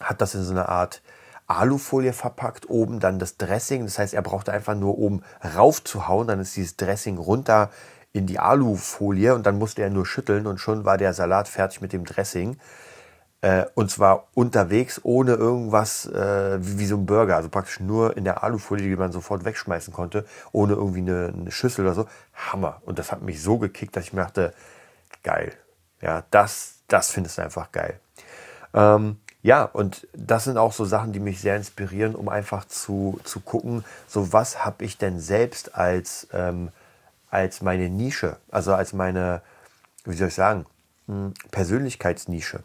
[0.00, 1.00] hat das in so einer Art
[1.46, 3.84] Alufolie verpackt, oben dann das Dressing.
[3.84, 7.70] Das heißt, er brauchte einfach nur oben raufzuhauen, dann ist dieses Dressing runter
[8.16, 11.80] in die Alufolie und dann musste er nur schütteln und schon war der Salat fertig
[11.80, 12.56] mit dem Dressing.
[13.42, 18.24] Äh, und zwar unterwegs, ohne irgendwas äh, wie, so ein Burger, also praktisch nur in
[18.24, 22.06] der Alufolie, die man sofort wegschmeißen konnte, ohne irgendwie eine, eine Schüssel oder so.
[22.34, 22.80] Hammer.
[22.86, 24.54] Und das hat mich so gekickt, dass ich mir dachte,
[25.22, 25.52] geil.
[26.00, 28.00] Ja, das, das findest du einfach geil.
[28.72, 33.20] Ähm, ja, und das sind auch so Sachen, die mich sehr inspirieren, um einfach zu,
[33.22, 36.70] zu gucken, so was habe ich denn selbst als, ähm,
[37.30, 39.42] als meine Nische, also als meine,
[40.04, 40.66] wie soll ich sagen,
[41.06, 42.60] hm, Persönlichkeitsnische.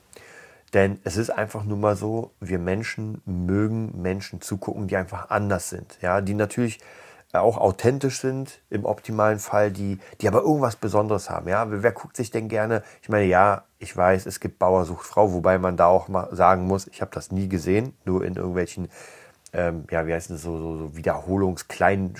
[0.73, 5.69] Denn es ist einfach nur mal so, wir Menschen mögen Menschen zugucken, die einfach anders
[5.69, 5.97] sind.
[6.01, 6.79] Ja, die natürlich
[7.33, 11.47] auch authentisch sind im optimalen Fall, die, die aber irgendwas Besonderes haben.
[11.47, 12.83] Ja, wer guckt sich denn gerne?
[13.01, 16.67] Ich meine, ja, ich weiß, es gibt Bauer Frau, wobei man da auch mal sagen
[16.67, 18.89] muss, ich habe das nie gesehen, nur in irgendwelchen,
[19.53, 22.15] ähm, ja, wie heißt es so, so, so Wiederholungskleinen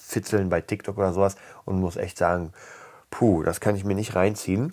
[0.00, 2.52] Fitzeln bei TikTok oder sowas und muss echt sagen,
[3.10, 4.72] puh, das kann ich mir nicht reinziehen.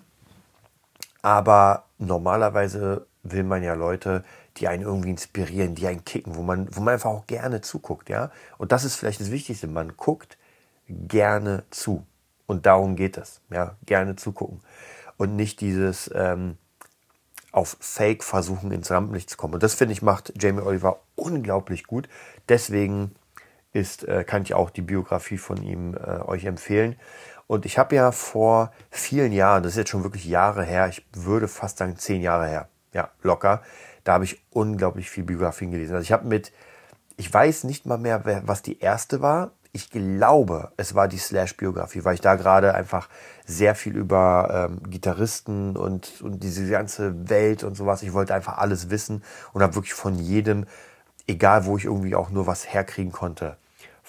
[1.22, 4.24] Aber normalerweise will man ja Leute,
[4.56, 8.08] die einen irgendwie inspirieren, die einen kicken, wo man, wo man einfach auch gerne zuguckt,
[8.08, 8.30] ja.
[8.58, 9.66] Und das ist vielleicht das Wichtigste.
[9.68, 10.36] Man guckt
[10.88, 12.04] gerne zu.
[12.46, 13.76] Und darum geht es, ja.
[13.86, 14.60] Gerne zugucken.
[15.16, 16.58] Und nicht dieses, ähm,
[17.52, 19.54] auf Fake versuchen ins Rampenlicht zu kommen.
[19.54, 22.08] Und das finde ich macht Jamie Oliver unglaublich gut.
[22.48, 23.14] Deswegen
[23.72, 26.96] ist, äh, kann ich auch die Biografie von ihm äh, euch empfehlen.
[27.46, 31.06] Und ich habe ja vor vielen Jahren, das ist jetzt schon wirklich Jahre her, ich
[31.12, 33.62] würde fast sagen zehn Jahre her, ja, locker,
[34.04, 35.94] da habe ich unglaublich viel Biografien gelesen.
[35.94, 36.52] Also ich habe mit,
[37.16, 39.52] ich weiß nicht mal mehr, was die erste war.
[39.72, 43.08] Ich glaube, es war die Slash-Biografie, weil ich da gerade einfach
[43.46, 48.58] sehr viel über ähm, Gitarristen und, und diese ganze Welt und sowas, ich wollte einfach
[48.58, 50.66] alles wissen und habe wirklich von jedem,
[51.26, 53.56] egal wo ich irgendwie auch nur was herkriegen konnte,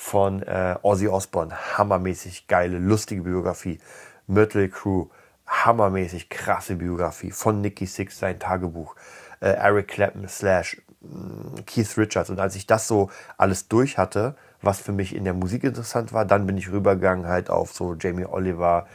[0.03, 3.79] von äh, Ozzy Osbourne, hammermäßig geile, lustige Biografie.
[4.27, 5.07] Myrtle Crew,
[5.47, 7.31] hammermäßig krasse Biografie.
[7.31, 8.95] Von Nicky Six, sein Tagebuch.
[9.39, 12.29] Äh, Eric Clapton, Slash, mm, Keith Richards.
[12.29, 16.11] Und als ich das so alles durch hatte, was für mich in der Musik interessant
[16.11, 18.87] war, dann bin ich rübergegangen halt auf so Jamie Oliver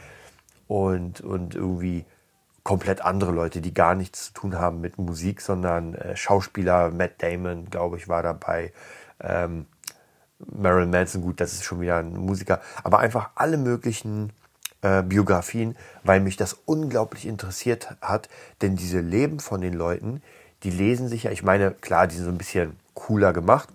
[0.67, 2.05] und, und irgendwie
[2.63, 7.13] komplett andere Leute, die gar nichts zu tun haben mit Musik, sondern äh, Schauspieler, Matt
[7.23, 8.71] Damon, glaube ich, war dabei.
[9.19, 9.65] Ähm,
[10.45, 14.31] Marilyn Manson, gut, das ist schon wieder ein Musiker, aber einfach alle möglichen
[14.81, 18.29] äh, Biografien, weil mich das unglaublich interessiert hat,
[18.61, 20.21] denn diese Leben von den Leuten,
[20.63, 23.69] die lesen sich ja, ich meine, klar, die sind so ein bisschen cooler gemacht,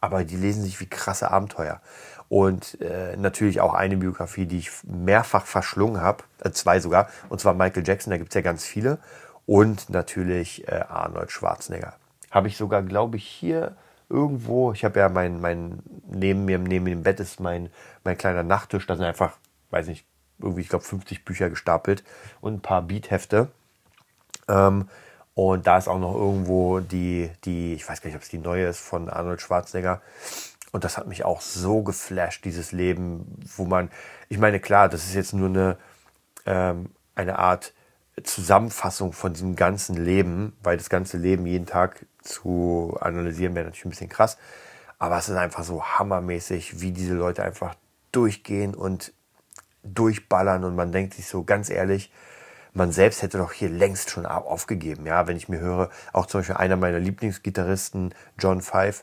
[0.00, 1.80] aber die lesen sich wie krasse Abenteuer.
[2.28, 7.40] Und äh, natürlich auch eine Biografie, die ich mehrfach verschlungen habe, äh, zwei sogar, und
[7.40, 8.98] zwar Michael Jackson, da gibt es ja ganz viele.
[9.46, 11.94] Und natürlich äh, Arnold Schwarzenegger.
[12.32, 13.76] Habe ich sogar, glaube ich, hier
[14.08, 17.70] irgendwo, ich habe ja mein, mein, neben mir, neben dem Bett ist mein,
[18.04, 19.36] mein kleiner Nachttisch, da sind einfach,
[19.70, 20.06] weiß nicht,
[20.38, 22.04] irgendwie, ich glaube, 50 Bücher gestapelt
[22.40, 23.50] und ein paar Beathefte.
[24.48, 24.88] Ähm,
[25.34, 28.38] und da ist auch noch irgendwo die, die, ich weiß gar nicht, ob es die
[28.38, 30.00] neue ist von Arnold Schwarzenegger.
[30.72, 33.90] Und das hat mich auch so geflasht, dieses Leben, wo man,
[34.28, 35.76] ich meine, klar, das ist jetzt nur eine,
[36.44, 37.72] ähm, eine Art
[38.22, 43.86] Zusammenfassung von diesem ganzen Leben, weil das ganze Leben jeden Tag zu analysieren wäre natürlich
[43.86, 44.38] ein bisschen krass.
[44.98, 47.74] Aber es ist einfach so hammermäßig, wie diese Leute einfach
[48.12, 49.12] durchgehen und
[49.82, 52.10] durchballern und man denkt sich so ganz ehrlich,
[52.72, 55.06] man selbst hätte doch hier längst schon aufgegeben.
[55.06, 59.02] Ja, wenn ich mir höre, auch zum Beispiel einer meiner Lieblingsgitarristen, John Five,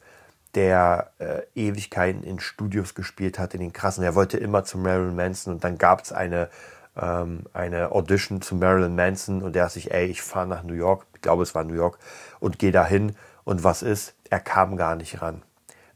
[0.53, 4.03] der äh, Ewigkeiten in Studios gespielt hat, in den krassen.
[4.03, 6.49] Er wollte immer zu Marilyn Manson und dann gab es eine,
[6.95, 10.75] ähm, eine Audition zu Marilyn Manson und der hat sich, ey, ich fahre nach New
[10.75, 11.97] York, glaube es war New York,
[12.39, 13.15] und gehe dahin.
[13.43, 14.13] Und was ist?
[14.29, 15.41] Er kam gar nicht ran.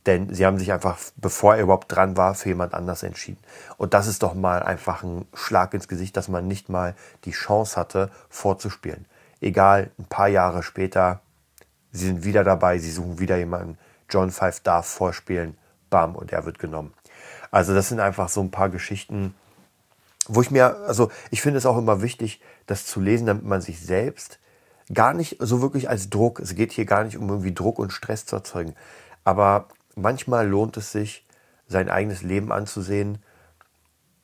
[0.07, 3.39] Denn sie haben sich einfach, bevor er überhaupt dran war, für jemand anders entschieden.
[3.77, 7.31] Und das ist doch mal einfach ein Schlag ins Gesicht, dass man nicht mal die
[7.31, 9.05] Chance hatte, vorzuspielen.
[9.41, 11.19] Egal, ein paar Jahre später,
[11.91, 13.77] sie sind wieder dabei, sie suchen wieder jemanden.
[14.09, 15.57] John Five darf vorspielen,
[15.89, 16.93] bam, und er wird genommen.
[17.51, 19.35] Also das sind einfach so ein paar Geschichten,
[20.27, 23.61] wo ich mir, also ich finde es auch immer wichtig, das zu lesen, damit man
[23.61, 24.39] sich selbst
[24.93, 27.91] gar nicht so wirklich als Druck, es geht hier gar nicht um irgendwie Druck und
[27.91, 28.73] Stress zu erzeugen,
[29.23, 31.25] aber manchmal lohnt es sich,
[31.67, 33.19] sein eigenes Leben anzusehen.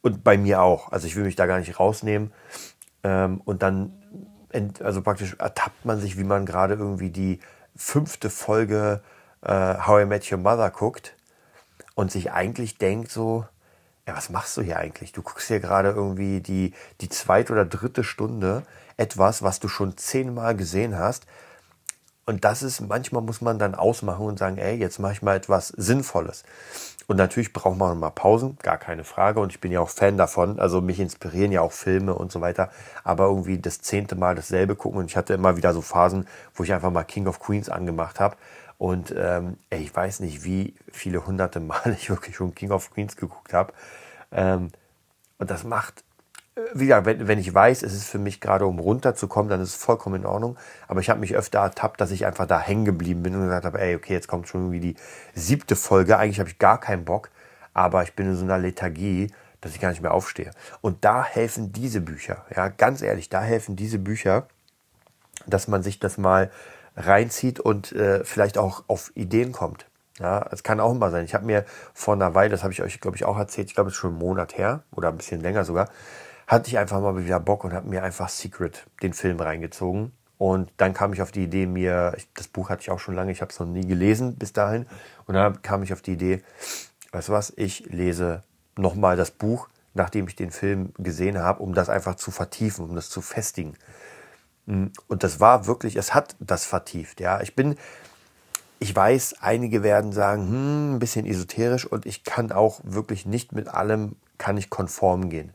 [0.01, 0.91] Und bei mir auch.
[0.91, 2.33] Also ich will mich da gar nicht rausnehmen.
[3.03, 3.93] Ähm, und dann,
[4.81, 7.39] also praktisch ertappt man sich, wie man gerade irgendwie die
[7.75, 9.01] fünfte Folge
[9.41, 11.15] äh, How I Met Your Mother guckt
[11.95, 13.45] und sich eigentlich denkt so,
[14.07, 15.11] ja, was machst du hier eigentlich?
[15.11, 18.63] Du guckst hier gerade irgendwie die, die zweite oder dritte Stunde
[18.97, 21.25] etwas, was du schon zehnmal gesehen hast.
[22.25, 25.35] Und das ist, manchmal muss man dann ausmachen und sagen, ey, jetzt mache ich mal
[25.35, 26.43] etwas Sinnvolles.
[27.07, 29.41] Und natürlich braucht man mal Pausen, gar keine Frage.
[29.41, 30.57] Und ich bin ja auch Fan davon.
[30.57, 32.69] Also mich inspirieren ja auch Filme und so weiter.
[33.03, 34.99] Aber irgendwie das zehnte Mal dasselbe gucken.
[34.99, 38.21] Und ich hatte immer wieder so Phasen, wo ich einfach mal King of Queens angemacht
[38.21, 38.37] habe.
[38.83, 43.15] Und ähm, ich weiß nicht, wie viele hunderte Mal ich wirklich schon King of Queens
[43.15, 43.71] geguckt habe.
[44.33, 44.71] Ähm,
[45.37, 46.03] und das macht
[46.73, 49.69] wie gesagt, wenn, wenn ich weiß, es ist für mich gerade, um runterzukommen, dann ist
[49.69, 50.57] es vollkommen in Ordnung.
[50.89, 53.65] Aber ich habe mich öfter ertappt, dass ich einfach da hängen geblieben bin und gesagt
[53.65, 54.95] habe, ey, okay, jetzt kommt schon irgendwie die
[55.33, 56.17] siebte Folge.
[56.17, 57.31] Eigentlich habe ich gar keinen Bock,
[57.73, 60.51] aber ich bin in so einer Lethargie, dass ich gar nicht mehr aufstehe.
[60.81, 64.47] Und da helfen diese Bücher, ja, ganz ehrlich, da helfen diese Bücher,
[65.47, 66.51] dass man sich das mal
[66.95, 69.87] reinzieht und äh, vielleicht auch auf Ideen kommt.
[70.19, 71.25] Ja, es kann auch immer sein.
[71.25, 73.75] Ich habe mir vor einer Weile, das habe ich euch, glaube ich, auch erzählt, ich
[73.75, 75.89] glaube, es ist schon einen Monat her oder ein bisschen länger sogar,
[76.45, 80.11] hatte ich einfach mal wieder Bock und habe mir einfach Secret, den Film, reingezogen.
[80.37, 83.31] Und dann kam ich auf die Idee, mir, das Buch hatte ich auch schon lange,
[83.31, 84.85] ich habe es noch nie gelesen bis dahin.
[85.25, 86.43] Und dann kam ich auf die Idee,
[87.11, 88.43] weißt du was, ich lese
[88.75, 92.95] nochmal das Buch, nachdem ich den Film gesehen habe, um das einfach zu vertiefen, um
[92.95, 93.75] das zu festigen.
[94.65, 97.19] Und das war wirklich, es hat das vertieft.
[97.19, 97.75] Ja, ich bin,
[98.79, 103.51] ich weiß, einige werden sagen, hm, ein bisschen esoterisch und ich kann auch wirklich nicht
[103.51, 105.53] mit allem, kann ich konform gehen.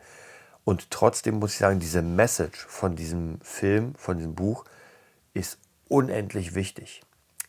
[0.64, 4.64] Und trotzdem muss ich sagen, diese Message von diesem Film, von diesem Buch,
[5.32, 7.00] ist unendlich wichtig.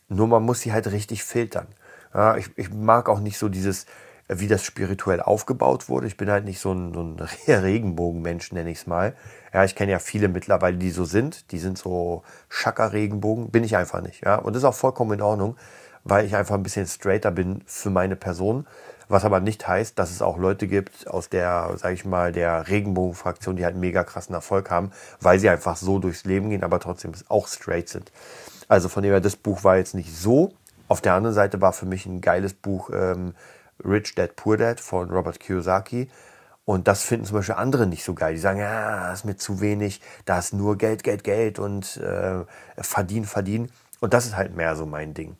[0.08, 1.66] Nur man muss sie halt richtig filtern.
[2.14, 3.84] Ja, ich, ich mag auch nicht so dieses,
[4.32, 6.06] wie das spirituell aufgebaut wurde.
[6.06, 7.16] Ich bin halt nicht so ein, so ein
[7.48, 9.14] Regenbogenmensch, nenne ich es mal.
[9.52, 11.50] Ja, ich kenne ja viele mittlerweile, die so sind.
[11.50, 13.50] Die sind so Schacker-Regenbogen.
[13.50, 14.24] Bin ich einfach nicht.
[14.24, 15.56] Ja, und das ist auch vollkommen in Ordnung,
[16.04, 18.66] weil ich einfach ein bisschen straighter bin für meine Person.
[19.08, 22.68] Was aber nicht heißt, dass es auch Leute gibt aus der, sage ich mal, der
[22.68, 26.78] Regenbogenfraktion, die halt mega krassen Erfolg haben, weil sie einfach so durchs Leben gehen, aber
[26.78, 28.12] trotzdem auch straight sind.
[28.68, 30.52] Also von dem her, das Buch war jetzt nicht so.
[30.86, 33.34] Auf der anderen Seite war für mich ein geiles Buch ähm,
[33.84, 36.08] Rich Dad Poor Dad von Robert Kiyosaki.
[36.64, 38.34] Und das finden zum Beispiel andere nicht so geil.
[38.34, 41.96] Die sagen, ja, das ist mir zu wenig, da ist nur Geld, Geld, Geld und
[41.96, 42.44] äh,
[42.78, 43.72] verdienen, verdienen.
[44.00, 45.36] Und das ist halt mehr so mein Ding.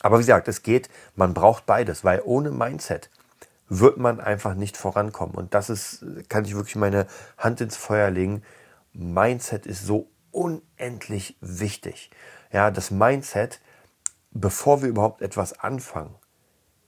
[0.00, 3.10] Aber wie gesagt, es geht, man braucht beides, weil ohne Mindset
[3.68, 5.34] wird man einfach nicht vorankommen.
[5.34, 7.06] Und das ist, kann ich wirklich meine
[7.38, 8.42] Hand ins Feuer legen.
[8.92, 12.10] Mindset ist so unendlich wichtig.
[12.52, 13.60] Ja, das Mindset,
[14.30, 16.14] bevor wir überhaupt etwas anfangen,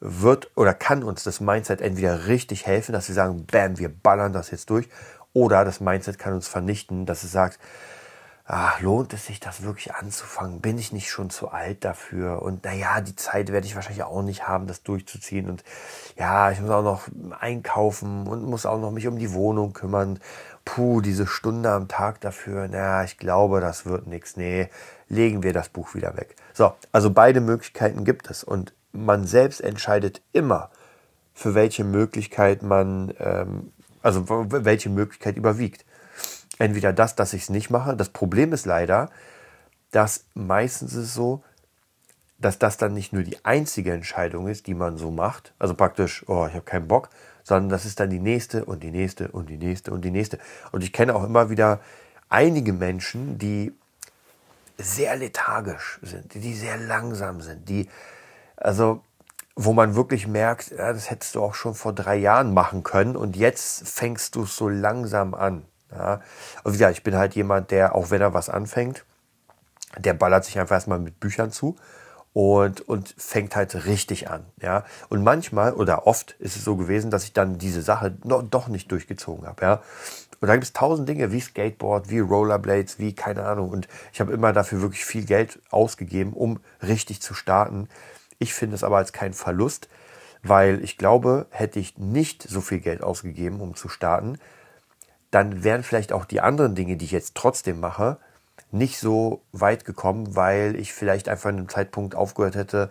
[0.04, 4.32] wird oder kann uns das Mindset entweder richtig helfen, dass wir sagen, bam, wir ballern
[4.32, 4.88] das jetzt durch,
[5.32, 7.58] oder das Mindset kann uns vernichten, dass es sagt,
[8.44, 10.60] ach, lohnt es sich, das wirklich anzufangen?
[10.60, 12.42] Bin ich nicht schon zu alt dafür?
[12.42, 15.48] Und naja, die Zeit werde ich wahrscheinlich auch nicht haben, das durchzuziehen.
[15.48, 15.64] Und
[16.16, 17.08] ja, ich muss auch noch
[17.40, 20.20] einkaufen und muss auch noch mich um die Wohnung kümmern.
[20.66, 24.36] Puh, diese Stunde am Tag dafür, naja, ich glaube, das wird nichts.
[24.36, 24.68] Nee,
[25.08, 26.36] legen wir das Buch wieder weg.
[26.52, 28.44] So, also beide Möglichkeiten gibt es.
[28.44, 30.70] Und man selbst entscheidet immer,
[31.34, 35.84] für welche Möglichkeit man, ähm, also welche Möglichkeit überwiegt
[36.58, 37.96] entweder das, dass ich es nicht mache.
[37.96, 39.10] Das Problem ist leider,
[39.90, 41.42] dass meistens ist es so,
[42.38, 45.54] dass das dann nicht nur die einzige Entscheidung ist, die man so macht.
[45.58, 47.10] Also praktisch, oh, ich habe keinen Bock,
[47.42, 50.38] sondern das ist dann die nächste und die nächste und die nächste und die nächste.
[50.72, 51.80] Und ich kenne auch immer wieder
[52.28, 53.72] einige Menschen, die
[54.76, 57.88] sehr lethargisch sind, die sehr langsam sind, die,
[58.64, 59.02] also,
[59.56, 63.14] wo man wirklich merkt, ja, das hättest du auch schon vor drei Jahren machen können
[63.14, 65.64] und jetzt fängst du es so langsam an.
[65.92, 66.20] Ja.
[66.64, 69.04] Und gesagt, ich bin halt jemand, der, auch wenn er was anfängt,
[69.98, 71.76] der ballert sich einfach erstmal mit Büchern zu
[72.32, 74.44] und, und fängt halt richtig an.
[74.60, 74.84] Ja.
[75.08, 78.68] Und manchmal oder oft ist es so gewesen, dass ich dann diese Sache noch, doch
[78.68, 79.62] nicht durchgezogen habe.
[79.62, 79.82] Ja.
[80.40, 83.70] Und da gibt es tausend Dinge wie Skateboard, wie Rollerblades, wie keine Ahnung.
[83.70, 87.88] Und ich habe immer dafür wirklich viel Geld ausgegeben, um richtig zu starten.
[88.38, 89.88] Ich finde es aber als kein Verlust,
[90.42, 94.38] weil ich glaube, hätte ich nicht so viel Geld ausgegeben, um zu starten,
[95.30, 98.18] dann wären vielleicht auch die anderen Dinge, die ich jetzt trotzdem mache,
[98.70, 102.90] nicht so weit gekommen, weil ich vielleicht einfach in einem Zeitpunkt aufgehört hätte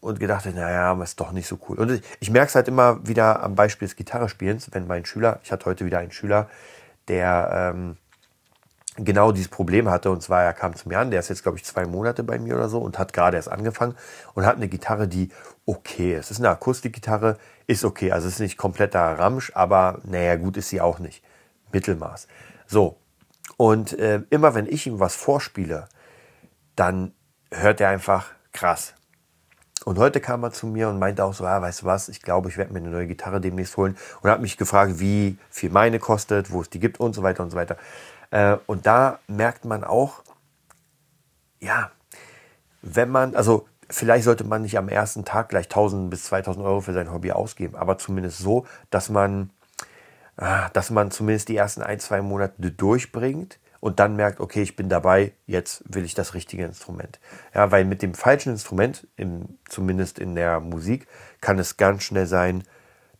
[0.00, 1.78] und gedacht hätte, naja, ist doch nicht so cool.
[1.78, 5.40] Und ich, ich merke es halt immer wieder am Beispiel des Gitarrespielens, wenn mein Schüler,
[5.42, 6.48] ich hatte heute wieder einen Schüler,
[7.08, 7.96] der ähm,
[8.96, 10.10] genau dieses Problem hatte.
[10.10, 12.38] Und zwar, er kam zu mir an, der ist jetzt, glaube ich, zwei Monate bei
[12.38, 13.94] mir oder so und hat gerade erst angefangen
[14.34, 15.30] und hat eine Gitarre, die
[15.66, 16.26] okay ist.
[16.26, 18.12] Es ist eine Akustikgitarre, ist okay.
[18.12, 21.22] Also es ist nicht kompletter Ramsch, aber naja, gut ist sie auch nicht.
[21.72, 22.28] Mittelmaß.
[22.66, 22.98] So.
[23.56, 25.88] Und äh, immer wenn ich ihm was vorspiele,
[26.76, 27.12] dann
[27.50, 28.94] hört er einfach krass.
[29.84, 32.22] Und heute kam er zu mir und meinte auch so, ah, weißt du was, ich
[32.22, 35.68] glaube, ich werde mir eine neue Gitarre demnächst holen und hat mich gefragt, wie viel
[35.68, 37.76] meine kostet, wo es die gibt und so weiter und so weiter.
[38.34, 40.24] Äh, und da merkt man auch,
[41.60, 41.92] ja,
[42.82, 46.80] wenn man, also vielleicht sollte man nicht am ersten Tag gleich 1000 bis 2000 Euro
[46.80, 49.50] für sein Hobby ausgeben, aber zumindest so, dass man,
[50.36, 54.74] ah, dass man zumindest die ersten ein, zwei Monate durchbringt und dann merkt, okay, ich
[54.74, 57.20] bin dabei, jetzt will ich das richtige Instrument.
[57.54, 61.06] Ja, weil mit dem falschen Instrument, im, zumindest in der Musik,
[61.40, 62.64] kann es ganz schnell sein,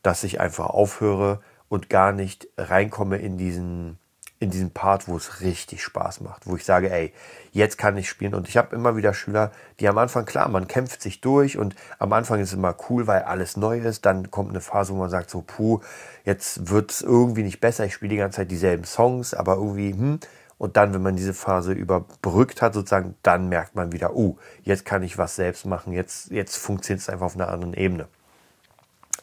[0.03, 4.01] dass ich einfach aufhöre und gar nicht reinkomme in diesen,
[4.41, 7.13] in diesem Part, wo es richtig Spaß macht, wo ich sage, ey,
[7.53, 8.35] jetzt kann ich spielen.
[8.35, 11.75] Und ich habe immer wieder Schüler, die am Anfang, klar, man kämpft sich durch und
[11.99, 14.05] am Anfang ist es immer cool, weil alles neu ist.
[14.05, 15.81] Dann kommt eine Phase, wo man sagt, so, puh,
[16.25, 17.85] jetzt wird es irgendwie nicht besser.
[17.85, 20.21] Ich spiele die ganze Zeit dieselben Songs, aber irgendwie, hm.
[20.57, 24.85] Und dann, wenn man diese Phase überbrückt hat, sozusagen, dann merkt man wieder, uh, jetzt
[24.85, 28.07] kann ich was selbst machen, jetzt, jetzt funktioniert es einfach auf einer anderen Ebene.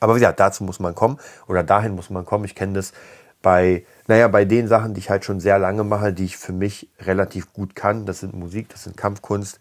[0.02, 2.44] Aber wie gesagt, dazu muss man kommen oder dahin muss man kommen.
[2.46, 2.92] Ich kenne das
[3.42, 6.54] bei, naja, bei den Sachen, die ich halt schon sehr lange mache, die ich für
[6.54, 9.60] mich relativ gut kann, das sind Musik, das sind Kampfkunst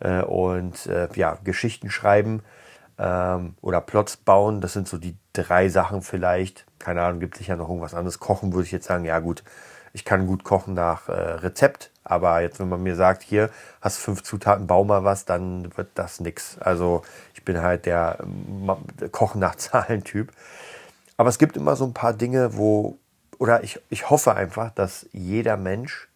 [0.00, 2.42] äh, und äh, ja, Geschichten schreiben
[2.98, 6.66] ähm, oder Plots bauen, das sind so die drei Sachen vielleicht.
[6.78, 8.20] Keine Ahnung, gibt sicher noch irgendwas anderes.
[8.20, 9.44] Kochen würde ich jetzt sagen, ja gut,
[9.92, 13.98] ich kann gut kochen nach äh, Rezept, aber jetzt, wenn man mir sagt, hier hast
[13.98, 16.58] fünf Zutaten, bau mal was, dann wird das nix.
[16.58, 17.02] Also
[17.34, 18.18] ich bin halt der
[19.00, 20.32] äh, Kochen nach Zahlen-Typ.
[21.16, 22.98] Aber es gibt immer so ein paar Dinge, wo,
[23.40, 26.08] oder ich, ich hoffe einfach, dass jeder Mensch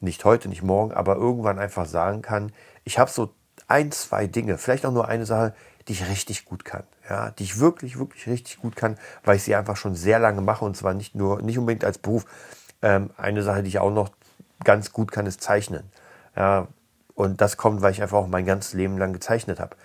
[0.00, 2.52] nicht heute, nicht morgen, aber irgendwann einfach sagen kann,
[2.84, 3.34] ich habe so
[3.66, 5.54] ein, zwei Dinge, vielleicht auch nur eine Sache,
[5.86, 6.84] die ich richtig gut kann.
[7.08, 10.40] Ja, die ich wirklich, wirklich richtig gut kann, weil ich sie einfach schon sehr lange
[10.40, 12.24] mache und zwar nicht nur, nicht unbedingt als Beruf.
[12.80, 14.08] Ähm, eine Sache, die ich auch noch
[14.64, 15.84] ganz gut kann, ist Zeichnen.
[16.34, 16.68] Ja,
[17.14, 19.76] und das kommt, weil ich einfach auch mein ganzes Leben lang gezeichnet habe.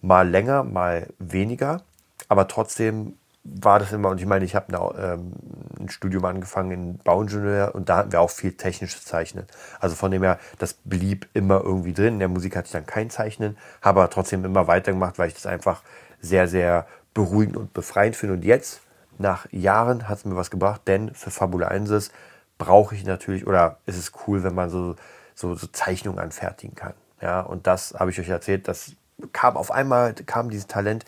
[0.00, 1.82] Mal länger, mal weniger,
[2.28, 5.32] aber trotzdem war das immer, und ich meine, ich habe ähm,
[5.80, 9.46] ein Studium angefangen in Bauingenieur und da hatten wir auch viel technisches Zeichnen.
[9.80, 12.14] Also von dem her, das blieb immer irgendwie drin.
[12.14, 15.34] In der Musik hatte ich dann kein Zeichnen, habe aber trotzdem immer weitergemacht, weil ich
[15.34, 15.82] das einfach
[16.20, 18.34] sehr, sehr beruhigend und befreiend finde.
[18.34, 18.80] Und jetzt,
[19.18, 22.12] nach Jahren, hat es mir was gebracht, denn für Fabula 1
[22.58, 24.94] brauche ich natürlich, oder ist es cool, wenn man so,
[25.34, 26.94] so, so Zeichnungen anfertigen kann.
[27.20, 28.92] Ja, und das habe ich euch erzählt, das
[29.32, 31.04] kam auf einmal, kam dieses Talent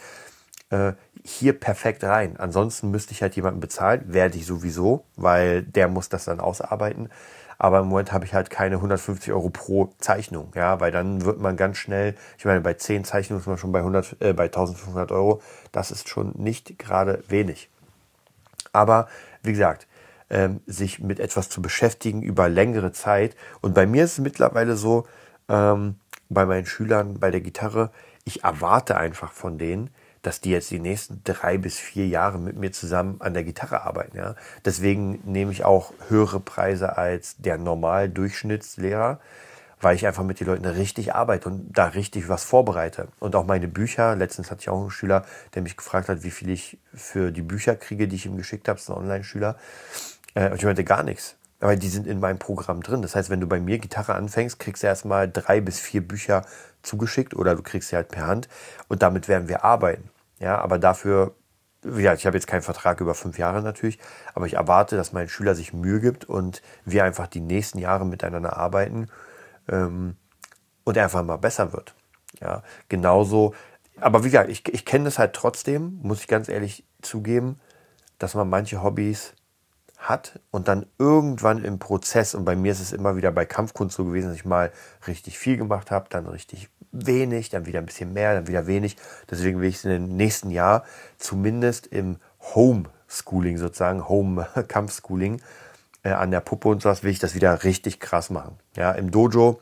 [0.71, 0.93] äh,
[1.25, 2.37] hier perfekt rein.
[2.37, 7.09] Ansonsten müsste ich halt jemanden bezahlen, werde ich sowieso, weil der muss das dann ausarbeiten.
[7.57, 11.41] Aber im Moment habe ich halt keine 150 Euro pro Zeichnung, ja, weil dann wird
[11.41, 14.45] man ganz schnell, ich meine, bei 10 Zeichnungen ist man schon bei, 100, äh, bei
[14.45, 15.41] 1500 Euro.
[15.73, 17.71] Das ist schon nicht gerade wenig.
[18.73, 19.09] Aber
[19.43, 19.87] wie gesagt,
[20.31, 23.37] ähm, sich mit etwas zu beschäftigen über längere Zeit.
[23.61, 25.07] Und bei mir ist es mittlerweile so,
[25.49, 25.97] ähm,
[26.29, 27.91] bei meinen Schülern bei der Gitarre,
[28.25, 29.91] ich erwarte einfach von denen,
[30.25, 33.83] dass die jetzt die nächsten drei bis vier Jahre mit mir zusammen an der Gitarre
[33.83, 34.17] arbeiten.
[34.17, 34.35] Ja?
[34.65, 39.21] Deswegen nehme ich auch höhere Preise als der normal Durchschnittslehrer,
[39.81, 43.09] weil ich einfach mit den Leuten richtig arbeite und da richtig was vorbereite.
[43.21, 46.31] Und auch meine Bücher, letztens hatte ich auch einen Schüler, der mich gefragt hat, wie
[46.31, 49.57] viel ich für die Bücher kriege, die ich ihm geschickt habe, das ist ein Online-Schüler.
[50.35, 51.37] Äh, und ich meinte gar nichts.
[51.61, 53.03] Aber die sind in meinem Programm drin.
[53.03, 56.47] Das heißt, wenn du bei mir Gitarre anfängst, kriegst du erstmal drei bis vier Bücher
[56.83, 58.49] zugeschickt oder du kriegst sie halt per Hand
[58.89, 60.11] und damit werden wir arbeiten.
[60.39, 61.35] Ja, aber dafür,
[61.85, 63.99] ja, ich habe jetzt keinen Vertrag über fünf Jahre natürlich,
[64.35, 68.07] aber ich erwarte, dass mein Schüler sich Mühe gibt und wir einfach die nächsten Jahre
[68.07, 69.09] miteinander arbeiten
[69.69, 70.17] ähm,
[70.85, 71.95] und einfach mal besser wird.
[72.41, 73.55] Ja, genauso.
[74.01, 77.61] Aber wie gesagt, ich, ich kenne das halt trotzdem, muss ich ganz ehrlich zugeben,
[78.19, 79.35] dass man manche Hobbys
[80.09, 83.97] hat und dann irgendwann im Prozess, und bei mir ist es immer wieder bei Kampfkunst
[83.97, 84.71] so gewesen, dass ich mal
[85.07, 88.97] richtig viel gemacht habe, dann richtig wenig, dann wieder ein bisschen mehr, dann wieder wenig.
[89.31, 90.85] Deswegen will ich es in dem nächsten Jahr
[91.19, 92.19] zumindest im
[92.55, 95.41] Homeschooling sozusagen, Home-Kampfschooling
[96.03, 98.59] äh, an der Puppe und sowas, will ich das wieder richtig krass machen.
[98.77, 99.61] Ja, im Dojo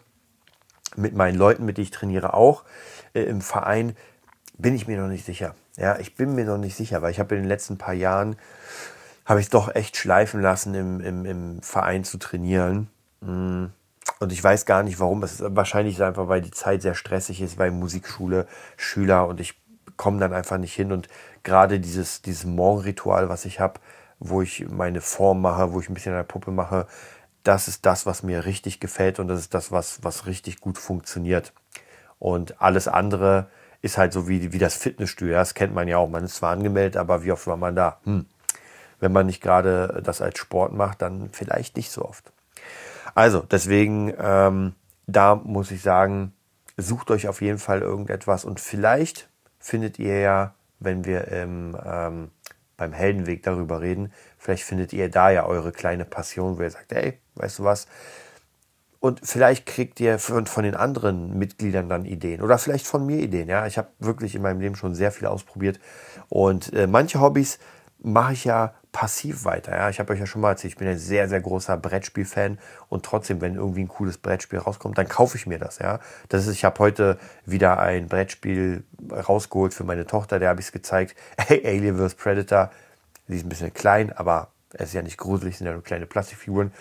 [0.96, 2.64] mit meinen Leuten, mit denen ich trainiere, auch.
[3.14, 3.96] Äh, Im Verein
[4.58, 5.54] bin ich mir noch nicht sicher.
[5.76, 8.36] Ja, ich bin mir noch nicht sicher, weil ich habe in den letzten paar Jahren
[9.24, 12.88] habe ich doch echt schleifen lassen, im, im, im Verein zu trainieren.
[13.20, 13.66] Mm.
[14.18, 15.22] Und ich weiß gar nicht warum.
[15.22, 19.54] Es ist wahrscheinlich einfach, weil die Zeit sehr stressig ist, weil Musikschule, Schüler und ich
[19.96, 20.92] komme dann einfach nicht hin.
[20.92, 21.08] Und
[21.42, 23.80] gerade dieses, dieses Morgenritual, was ich habe,
[24.18, 26.86] wo ich meine Form mache, wo ich ein bisschen der Puppe mache,
[27.42, 30.78] das ist das, was mir richtig gefällt und das ist das, was, was richtig gut
[30.78, 31.52] funktioniert.
[32.18, 33.48] Und alles andere
[33.80, 35.34] ist halt so wie, wie das Fitnessstudio.
[35.34, 36.08] Das kennt man ja auch.
[36.08, 37.98] Man ist zwar angemeldet, aber wie oft war man da?
[38.04, 38.26] Hm.
[39.02, 42.32] Wenn man nicht gerade das als Sport macht, dann vielleicht nicht so oft.
[43.16, 44.76] Also deswegen, ähm,
[45.08, 46.32] da muss ich sagen,
[46.76, 52.30] sucht euch auf jeden Fall irgendetwas und vielleicht findet ihr ja, wenn wir im, ähm,
[52.76, 56.92] beim Heldenweg darüber reden, vielleicht findet ihr da ja eure kleine Passion, wo ihr sagt,
[56.92, 57.88] ey, weißt du was?
[59.00, 63.18] Und vielleicht kriegt ihr von, von den anderen Mitgliedern dann Ideen oder vielleicht von mir
[63.18, 63.48] Ideen.
[63.48, 65.80] Ja, ich habe wirklich in meinem Leben schon sehr viel ausprobiert
[66.28, 67.58] und äh, manche Hobbys
[67.98, 69.74] mache ich ja passiv weiter.
[69.74, 72.58] Ja, ich habe euch ja schon mal erzählt, ich bin ein sehr, sehr großer Brettspiel-Fan
[72.88, 75.78] und trotzdem, wenn irgendwie ein cooles Brettspiel rauskommt, dann kaufe ich mir das.
[75.78, 80.60] Ja, das ist, ich habe heute wieder ein Brettspiel rausgeholt für meine Tochter, der habe
[80.60, 81.16] ich es gezeigt.
[81.38, 82.70] Hey, Alien vs Predator.
[83.28, 86.06] Die ist ein bisschen klein, aber es ist ja nicht gruselig, sind ja nur kleine
[86.06, 86.72] Plastikfiguren.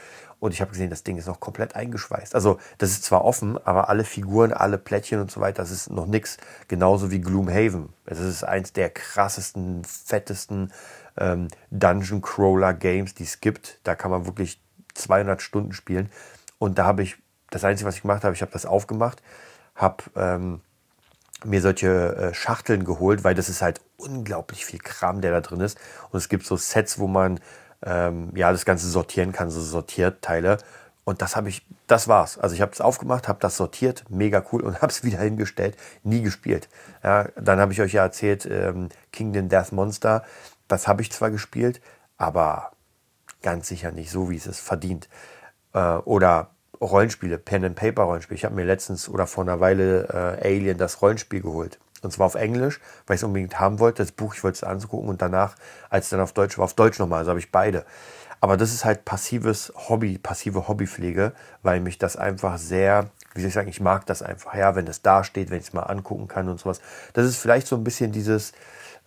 [0.41, 2.33] Und ich habe gesehen, das Ding ist noch komplett eingeschweißt.
[2.33, 5.91] Also das ist zwar offen, aber alle Figuren, alle Plättchen und so weiter, das ist
[5.91, 6.37] noch nichts.
[6.67, 7.89] Genauso wie Gloomhaven.
[8.05, 10.73] Es ist eins der krassesten, fettesten
[11.17, 13.79] ähm, Dungeon Crawler Games, die es gibt.
[13.83, 14.59] Da kann man wirklich
[14.93, 16.09] 200 Stunden spielen.
[16.57, 17.17] Und da habe ich,
[17.49, 19.21] das Einzige, was ich gemacht habe, ich habe das aufgemacht,
[19.75, 20.61] habe ähm,
[21.43, 25.61] mir solche äh, Schachteln geholt, weil das ist halt unglaublich viel Kram, der da drin
[25.61, 25.79] ist.
[26.11, 27.39] Und es gibt so Sets, wo man
[27.83, 30.57] ähm, ja das Ganze sortieren kann, so Sortierteile.
[31.03, 32.37] Und das habe ich, das war's.
[32.37, 35.77] Also ich habe es aufgemacht, habe das sortiert, mega cool und habe es wieder hingestellt,
[36.03, 36.69] nie gespielt.
[37.03, 40.23] Ja, dann habe ich euch ja erzählt, ähm, Kingdom Death Monster.
[40.67, 41.81] Das habe ich zwar gespielt,
[42.17, 42.71] aber
[43.41, 45.09] ganz sicher nicht so, wie es es verdient.
[45.73, 48.35] Äh, oder Rollenspiele, Pen and Paper Rollenspiele.
[48.35, 51.79] Ich habe mir letztens oder vor einer Weile äh, Alien das Rollenspiel geholt.
[52.01, 54.01] Und zwar auf Englisch, weil ich es unbedingt haben wollte.
[54.01, 55.55] Das Buch, ich wollte es angucken und danach,
[55.89, 57.19] als es dann auf Deutsch war, auf Deutsch nochmal.
[57.19, 57.85] Also habe ich beide.
[58.41, 63.49] Aber das ist halt passives Hobby, passive Hobbypflege, weil mich das einfach sehr, wie soll
[63.49, 65.83] ich sagen, ich mag das einfach, ja, wenn es da steht, wenn ich es mal
[65.83, 66.81] angucken kann und sowas.
[67.13, 68.53] Das ist vielleicht so ein bisschen dieses,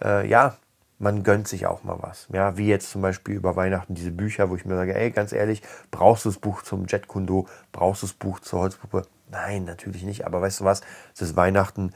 [0.03, 0.57] äh, ja,
[1.01, 2.29] man gönnt sich auch mal was.
[2.33, 5.33] Ja, wie jetzt zum Beispiel über Weihnachten diese Bücher, wo ich mir sage, ey, ganz
[5.33, 9.03] ehrlich, brauchst du das Buch zum Jetkundo, brauchst du das Buch zur Holzpuppe?
[9.31, 10.27] Nein, natürlich nicht.
[10.27, 10.83] Aber weißt du was?
[11.13, 11.93] Es ist Weihnachten,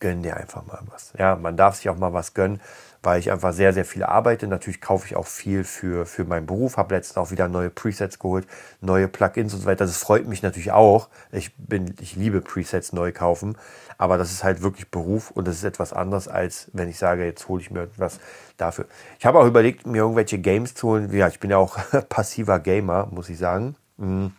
[0.00, 1.12] gönn dir einfach mal was.
[1.16, 2.60] Ja, man darf sich auch mal was gönnen,
[3.02, 4.46] weil ich einfach sehr, sehr viel arbeite.
[4.46, 8.18] Natürlich kaufe ich auch viel für, für meinen Beruf, habe letztens auch wieder neue Presets
[8.18, 8.46] geholt,
[8.80, 9.84] neue Plugins und so weiter.
[9.84, 11.08] Das freut mich natürlich auch.
[11.32, 13.56] Ich bin, ich liebe Presets neu kaufen,
[13.98, 17.24] aber das ist halt wirklich Beruf und das ist etwas anderes, als wenn ich sage,
[17.24, 18.20] jetzt hole ich mir etwas
[18.56, 18.86] dafür.
[19.18, 21.12] Ich habe auch überlegt, mir irgendwelche Games zu holen.
[21.12, 21.78] Ja, ich bin ja auch
[22.08, 23.74] passiver Gamer, muss ich sagen.
[23.96, 24.32] Mhm.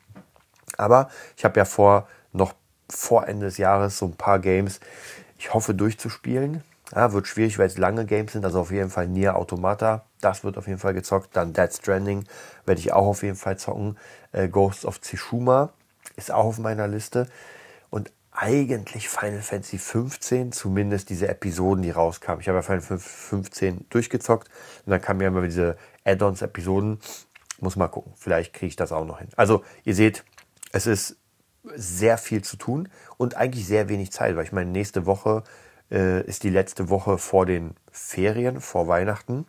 [0.77, 2.53] Aber ich habe ja vor, noch
[2.89, 4.79] vor Ende des Jahres so ein paar Games,
[5.37, 6.63] ich hoffe durchzuspielen.
[6.95, 8.45] Ja, wird schwierig, weil es lange Games sind.
[8.45, 10.05] Also auf jeden Fall Nier Automata.
[10.21, 11.35] Das wird auf jeden Fall gezockt.
[11.35, 12.25] Dann Dead Stranding
[12.65, 13.97] werde ich auch auf jeden Fall zocken.
[14.31, 15.73] Äh, Ghosts of Tsushima
[16.15, 17.27] ist auch auf meiner Liste.
[17.89, 22.41] Und eigentlich Final Fantasy 15, zumindest diese Episoden, die rauskamen.
[22.41, 24.49] Ich habe ja Final Fantasy 15 durchgezockt
[24.85, 26.99] und dann kamen ja immer diese Add-ons-Episoden.
[27.59, 29.29] Muss mal gucken, vielleicht kriege ich das auch noch hin.
[29.35, 30.25] Also ihr seht,
[30.71, 31.17] es ist
[31.75, 35.43] sehr viel zu tun und eigentlich sehr wenig Zeit, weil ich meine, nächste Woche
[35.91, 39.45] äh, ist die letzte Woche vor den Ferien, vor Weihnachten.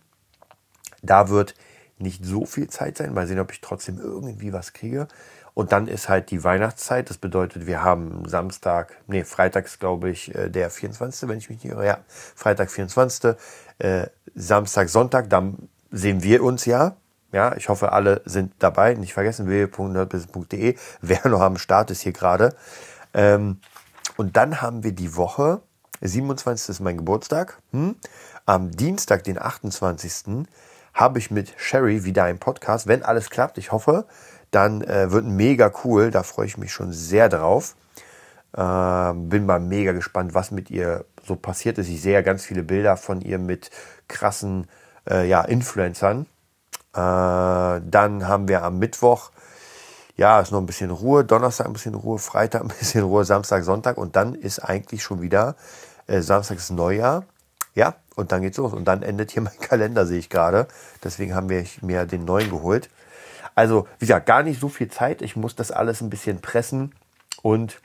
[1.02, 1.54] Da wird
[1.98, 3.14] nicht so viel Zeit sein.
[3.14, 5.08] Mal sehen, ob ich trotzdem irgendwie was kriege.
[5.54, 7.08] Und dann ist halt die Weihnachtszeit.
[7.08, 11.62] Das bedeutet, wir haben Samstag, nee, Freitags, glaube ich, äh, der 24., wenn ich mich
[11.62, 11.86] nicht irre.
[11.86, 13.36] Ja, Freitag, 24.,
[13.78, 16.96] äh, Samstag, Sonntag, dann sehen wir uns ja.
[17.32, 18.94] Ja, ich hoffe, alle sind dabei.
[18.94, 20.76] Nicht vergessen, www.nerdbusiness.de.
[21.00, 22.54] Wer noch am Start ist hier gerade.
[23.12, 23.60] Ähm,
[24.16, 25.60] und dann haben wir die Woche,
[26.00, 26.68] 27.
[26.70, 27.58] ist mein Geburtstag.
[27.72, 27.96] Hm?
[28.46, 30.46] Am Dienstag, den 28.
[30.92, 32.86] habe ich mit Sherry wieder einen Podcast.
[32.86, 34.06] Wenn alles klappt, ich hoffe,
[34.50, 36.10] dann äh, wird mega cool.
[36.10, 37.76] Da freue ich mich schon sehr drauf.
[38.56, 41.88] Äh, bin mal mega gespannt, was mit ihr so passiert ist.
[41.88, 43.70] Ich sehe ja ganz viele Bilder von ihr mit
[44.06, 44.68] krassen
[45.08, 46.26] äh, ja, Influencern.
[46.92, 49.32] Äh, dann haben wir am Mittwoch,
[50.16, 53.64] ja, ist noch ein bisschen Ruhe, Donnerstag ein bisschen Ruhe, Freitag ein bisschen Ruhe, Samstag,
[53.64, 55.56] Sonntag und dann ist eigentlich schon wieder
[56.06, 57.24] äh, Samstag ist Neujahr.
[57.74, 58.72] Ja, und dann geht's los.
[58.72, 60.68] Und dann endet hier mein Kalender, sehe ich gerade.
[61.02, 62.90] Deswegen haben wir mir den neuen geholt.
[63.54, 65.22] Also, wie gesagt, gar nicht so viel Zeit.
[65.22, 66.94] Ich muss das alles ein bisschen pressen.
[67.42, 67.80] Und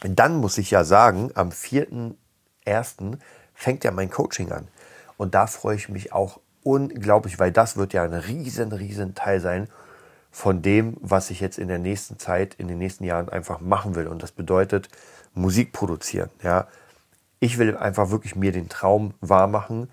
[0.00, 3.18] dann muss ich ja sagen, am 4.1.
[3.54, 4.68] fängt ja mein Coaching an.
[5.16, 9.40] Und da freue ich mich auch unglaublich, weil das wird ja ein riesen, riesen Teil
[9.40, 9.68] sein
[10.34, 13.94] von dem, was ich jetzt in der nächsten Zeit, in den nächsten Jahren einfach machen
[13.94, 14.08] will.
[14.08, 14.88] Und das bedeutet
[15.32, 16.28] Musik produzieren.
[16.42, 16.66] Ja,
[17.38, 19.88] ich will einfach wirklich mir den Traum wahr machen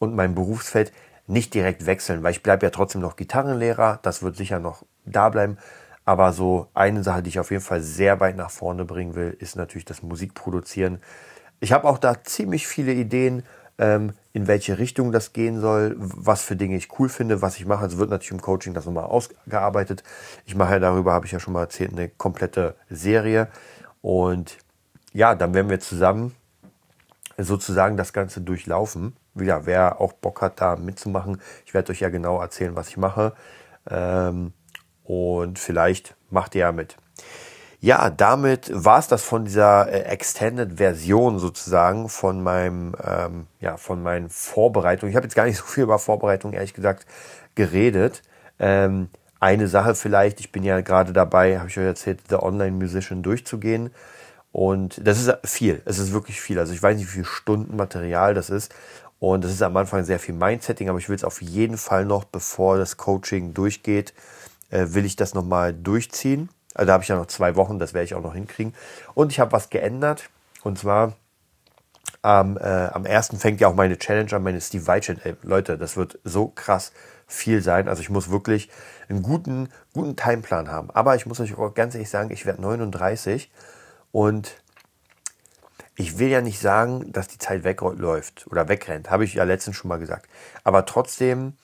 [0.00, 0.92] und mein Berufsfeld
[1.28, 4.00] nicht direkt wechseln, weil ich bleibe ja trotzdem noch Gitarrenlehrer.
[4.02, 5.58] Das wird sicher noch da bleiben.
[6.04, 9.36] Aber so eine Sache, die ich auf jeden Fall sehr weit nach vorne bringen will,
[9.38, 11.00] ist natürlich das Musikproduzieren.
[11.60, 13.44] Ich habe auch da ziemlich viele Ideen,
[13.78, 17.66] ähm, in welche Richtung das gehen soll, was für Dinge ich cool finde, was ich
[17.66, 17.82] mache.
[17.82, 20.02] Also wird natürlich im Coaching das nochmal ausgearbeitet.
[20.46, 23.48] Ich mache ja darüber, habe ich ja schon mal erzählt, eine komplette Serie.
[24.00, 24.58] Und
[25.12, 26.34] ja, dann werden wir zusammen
[27.36, 29.16] sozusagen das Ganze durchlaufen.
[29.34, 32.96] Ja, wer auch Bock hat, da mitzumachen, ich werde euch ja genau erzählen, was ich
[32.96, 33.34] mache.
[33.88, 34.52] Ähm,
[35.04, 36.96] und vielleicht macht ihr ja mit.
[37.80, 44.02] Ja, damit war es das von dieser äh, Extended-Version sozusagen von meinem, ähm, ja, von
[44.02, 45.10] meinen Vorbereitungen.
[45.10, 47.06] Ich habe jetzt gar nicht so viel über Vorbereitung, ehrlich gesagt,
[47.54, 48.22] geredet.
[48.58, 52.72] Ähm, eine Sache vielleicht, ich bin ja gerade dabei, habe ich euch erzählt, The Online
[52.72, 53.90] Musician durchzugehen.
[54.50, 55.82] Und das ist viel.
[55.84, 56.58] Es ist wirklich viel.
[56.58, 58.74] Also ich weiß nicht, wie viele Stunden Material das ist.
[59.20, 62.04] Und das ist am Anfang sehr viel Mindsetting, aber ich will es auf jeden Fall
[62.04, 64.14] noch, bevor das Coaching durchgeht,
[64.70, 66.48] äh, will ich das nochmal durchziehen.
[66.78, 68.72] Also da habe ich ja noch zwei Wochen, das werde ich auch noch hinkriegen.
[69.14, 70.30] Und ich habe was geändert.
[70.62, 71.14] Und zwar
[72.22, 75.36] am, äh, am ersten fängt ja auch meine Challenge an, meine Steve Vai Challenge.
[75.42, 76.92] Leute, das wird so krass
[77.26, 77.88] viel sein.
[77.88, 78.70] Also ich muss wirklich
[79.08, 80.90] einen guten, guten Timeplan haben.
[80.92, 83.50] Aber ich muss euch auch ganz ehrlich sagen, ich werde 39
[84.12, 84.62] und
[85.96, 89.74] ich will ja nicht sagen, dass die Zeit wegläuft oder wegrennt, habe ich ja letztens
[89.74, 90.28] schon mal gesagt.
[90.62, 91.54] Aber trotzdem,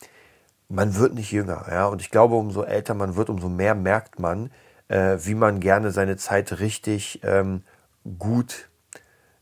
[0.68, 1.86] man wird nicht jünger, ja.
[1.86, 4.50] Und ich glaube, umso älter man wird, umso mehr merkt man,
[4.94, 7.64] äh, wie man gerne seine Zeit richtig ähm,
[8.18, 8.68] gut,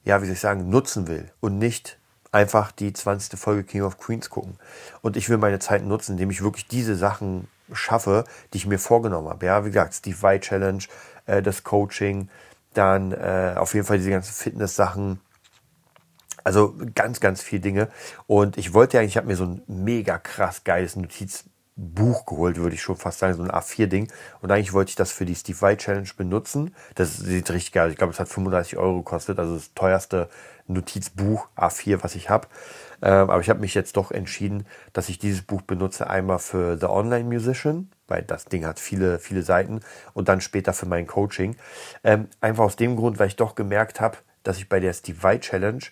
[0.03, 1.99] ja, wie soll ich sagen, nutzen will und nicht
[2.33, 3.39] einfach die 20.
[3.39, 4.57] Folge King of Queens gucken.
[5.03, 8.79] Und ich will meine Zeit nutzen, indem ich wirklich diese Sachen schaffe, die ich mir
[8.79, 9.45] vorgenommen habe.
[9.45, 10.83] Ja, wie gesagt, Steve Vai Challenge,
[11.27, 12.31] äh, das Coaching,
[12.73, 15.21] dann äh, auf jeden Fall diese ganzen Fitness-Sachen.
[16.45, 17.89] Also ganz, ganz viele Dinge.
[18.27, 21.45] Und ich wollte ja, ich habe mir so ein mega krass geiles Notiz,
[21.77, 24.13] Buch geholt, würde ich schon fast sagen, so ein A4-Ding.
[24.41, 26.75] Und eigentlich wollte ich das für die Steve Vai Challenge benutzen.
[26.95, 27.87] Das sieht richtig geil.
[27.87, 27.93] aus.
[27.93, 30.29] Ich glaube, es hat 35 Euro gekostet, also das teuerste
[30.67, 32.49] Notizbuch A4, was ich habe.
[33.01, 36.09] Ähm, aber ich habe mich jetzt doch entschieden, dass ich dieses Buch benutze.
[36.09, 39.81] Einmal für The Online Musician, weil das Ding hat viele, viele Seiten.
[40.13, 41.57] Und dann später für mein Coaching.
[42.05, 45.23] Ähm, einfach aus dem Grund, weil ich doch gemerkt habe, dass ich bei der Steve
[45.23, 45.83] Vai Challenge,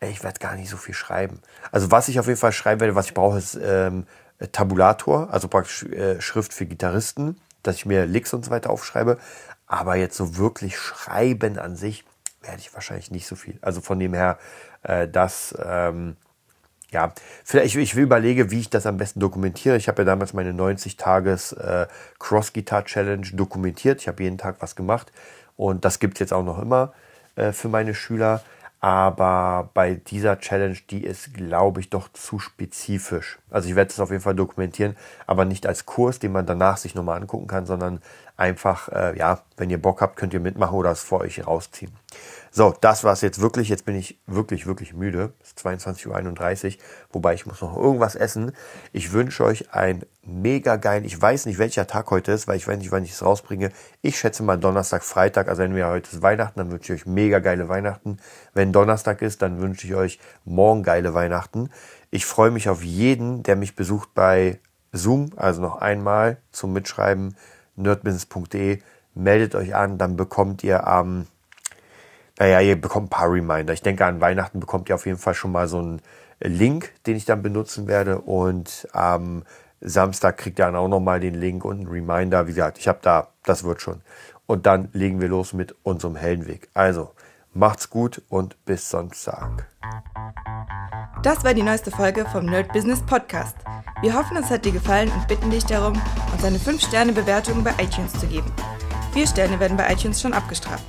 [0.00, 1.40] ey, ich werde gar nicht so viel schreiben.
[1.70, 4.06] Also was ich auf jeden Fall schreiben werde, was ich brauche, ist ähm,
[4.48, 9.18] Tabulator, also praktisch äh, Schrift für Gitarristen, dass ich mir Licks und so weiter aufschreibe.
[9.66, 12.04] Aber jetzt so wirklich schreiben an sich
[12.42, 13.58] werde ich wahrscheinlich nicht so viel.
[13.62, 14.38] Also von dem her,
[14.82, 16.16] äh, das, ähm,
[16.90, 17.12] ja,
[17.44, 19.76] vielleicht, ich, ich überlege, wie ich das am besten dokumentiere.
[19.76, 21.86] Ich habe ja damals meine 90 Tages äh,
[22.18, 24.00] Cross-Guitar Challenge dokumentiert.
[24.00, 25.10] Ich habe jeden Tag was gemacht
[25.56, 26.92] und das gibt es jetzt auch noch immer
[27.36, 28.42] äh, für meine Schüler.
[28.84, 33.38] Aber bei dieser Challenge, die ist, glaube ich, doch zu spezifisch.
[33.48, 34.96] Also ich werde es auf jeden Fall dokumentieren,
[35.28, 38.02] aber nicht als Kurs, den man danach sich nochmal angucken kann, sondern
[38.36, 41.92] einfach, äh, ja, wenn ihr Bock habt, könnt ihr mitmachen oder es vor euch rausziehen.
[42.54, 43.70] So, das war es jetzt wirklich.
[43.70, 45.32] Jetzt bin ich wirklich, wirklich müde.
[45.40, 48.52] Es ist 22.31 Uhr, wobei ich muss noch irgendwas essen.
[48.92, 51.06] Ich wünsche euch ein mega geil.
[51.06, 53.72] Ich weiß nicht, welcher Tag heute ist, weil ich weiß nicht, wann ich es rausbringe.
[54.02, 55.48] Ich schätze mal Donnerstag, Freitag.
[55.48, 58.18] Also wenn wir heute ist Weihnachten, dann wünsche ich euch mega geile Weihnachten.
[58.52, 61.70] Wenn Donnerstag ist, dann wünsche ich euch morgen geile Weihnachten.
[62.10, 64.60] Ich freue mich auf jeden, der mich besucht bei
[64.92, 65.30] Zoom.
[65.36, 67.34] Also noch einmal zum Mitschreiben
[67.76, 68.82] nerdbusiness.de.
[69.14, 71.26] Meldet euch an, dann bekommt ihr am
[72.42, 73.72] naja, ihr bekommt ein paar Reminder.
[73.72, 76.02] Ich denke, an Weihnachten bekommt ihr auf jeden Fall schon mal so einen
[76.40, 78.18] Link, den ich dann benutzen werde.
[78.18, 79.44] Und am
[79.80, 82.48] Samstag kriegt ihr dann auch nochmal den Link und einen Reminder.
[82.48, 84.00] Wie gesagt, ich habe da, das wird schon.
[84.46, 86.68] Und dann legen wir los mit unserem Heldenweg.
[86.74, 87.12] Also,
[87.54, 89.68] macht's gut und bis Sonntag.
[91.22, 93.54] Das war die neueste Folge vom Nerd Business Podcast.
[94.00, 95.92] Wir hoffen, es hat dir gefallen und bitten dich darum,
[96.32, 98.50] uns eine 5-Sterne-Bewertung bei iTunes zu geben.
[99.12, 100.88] Vier Sterne werden bei iTunes schon abgestraft.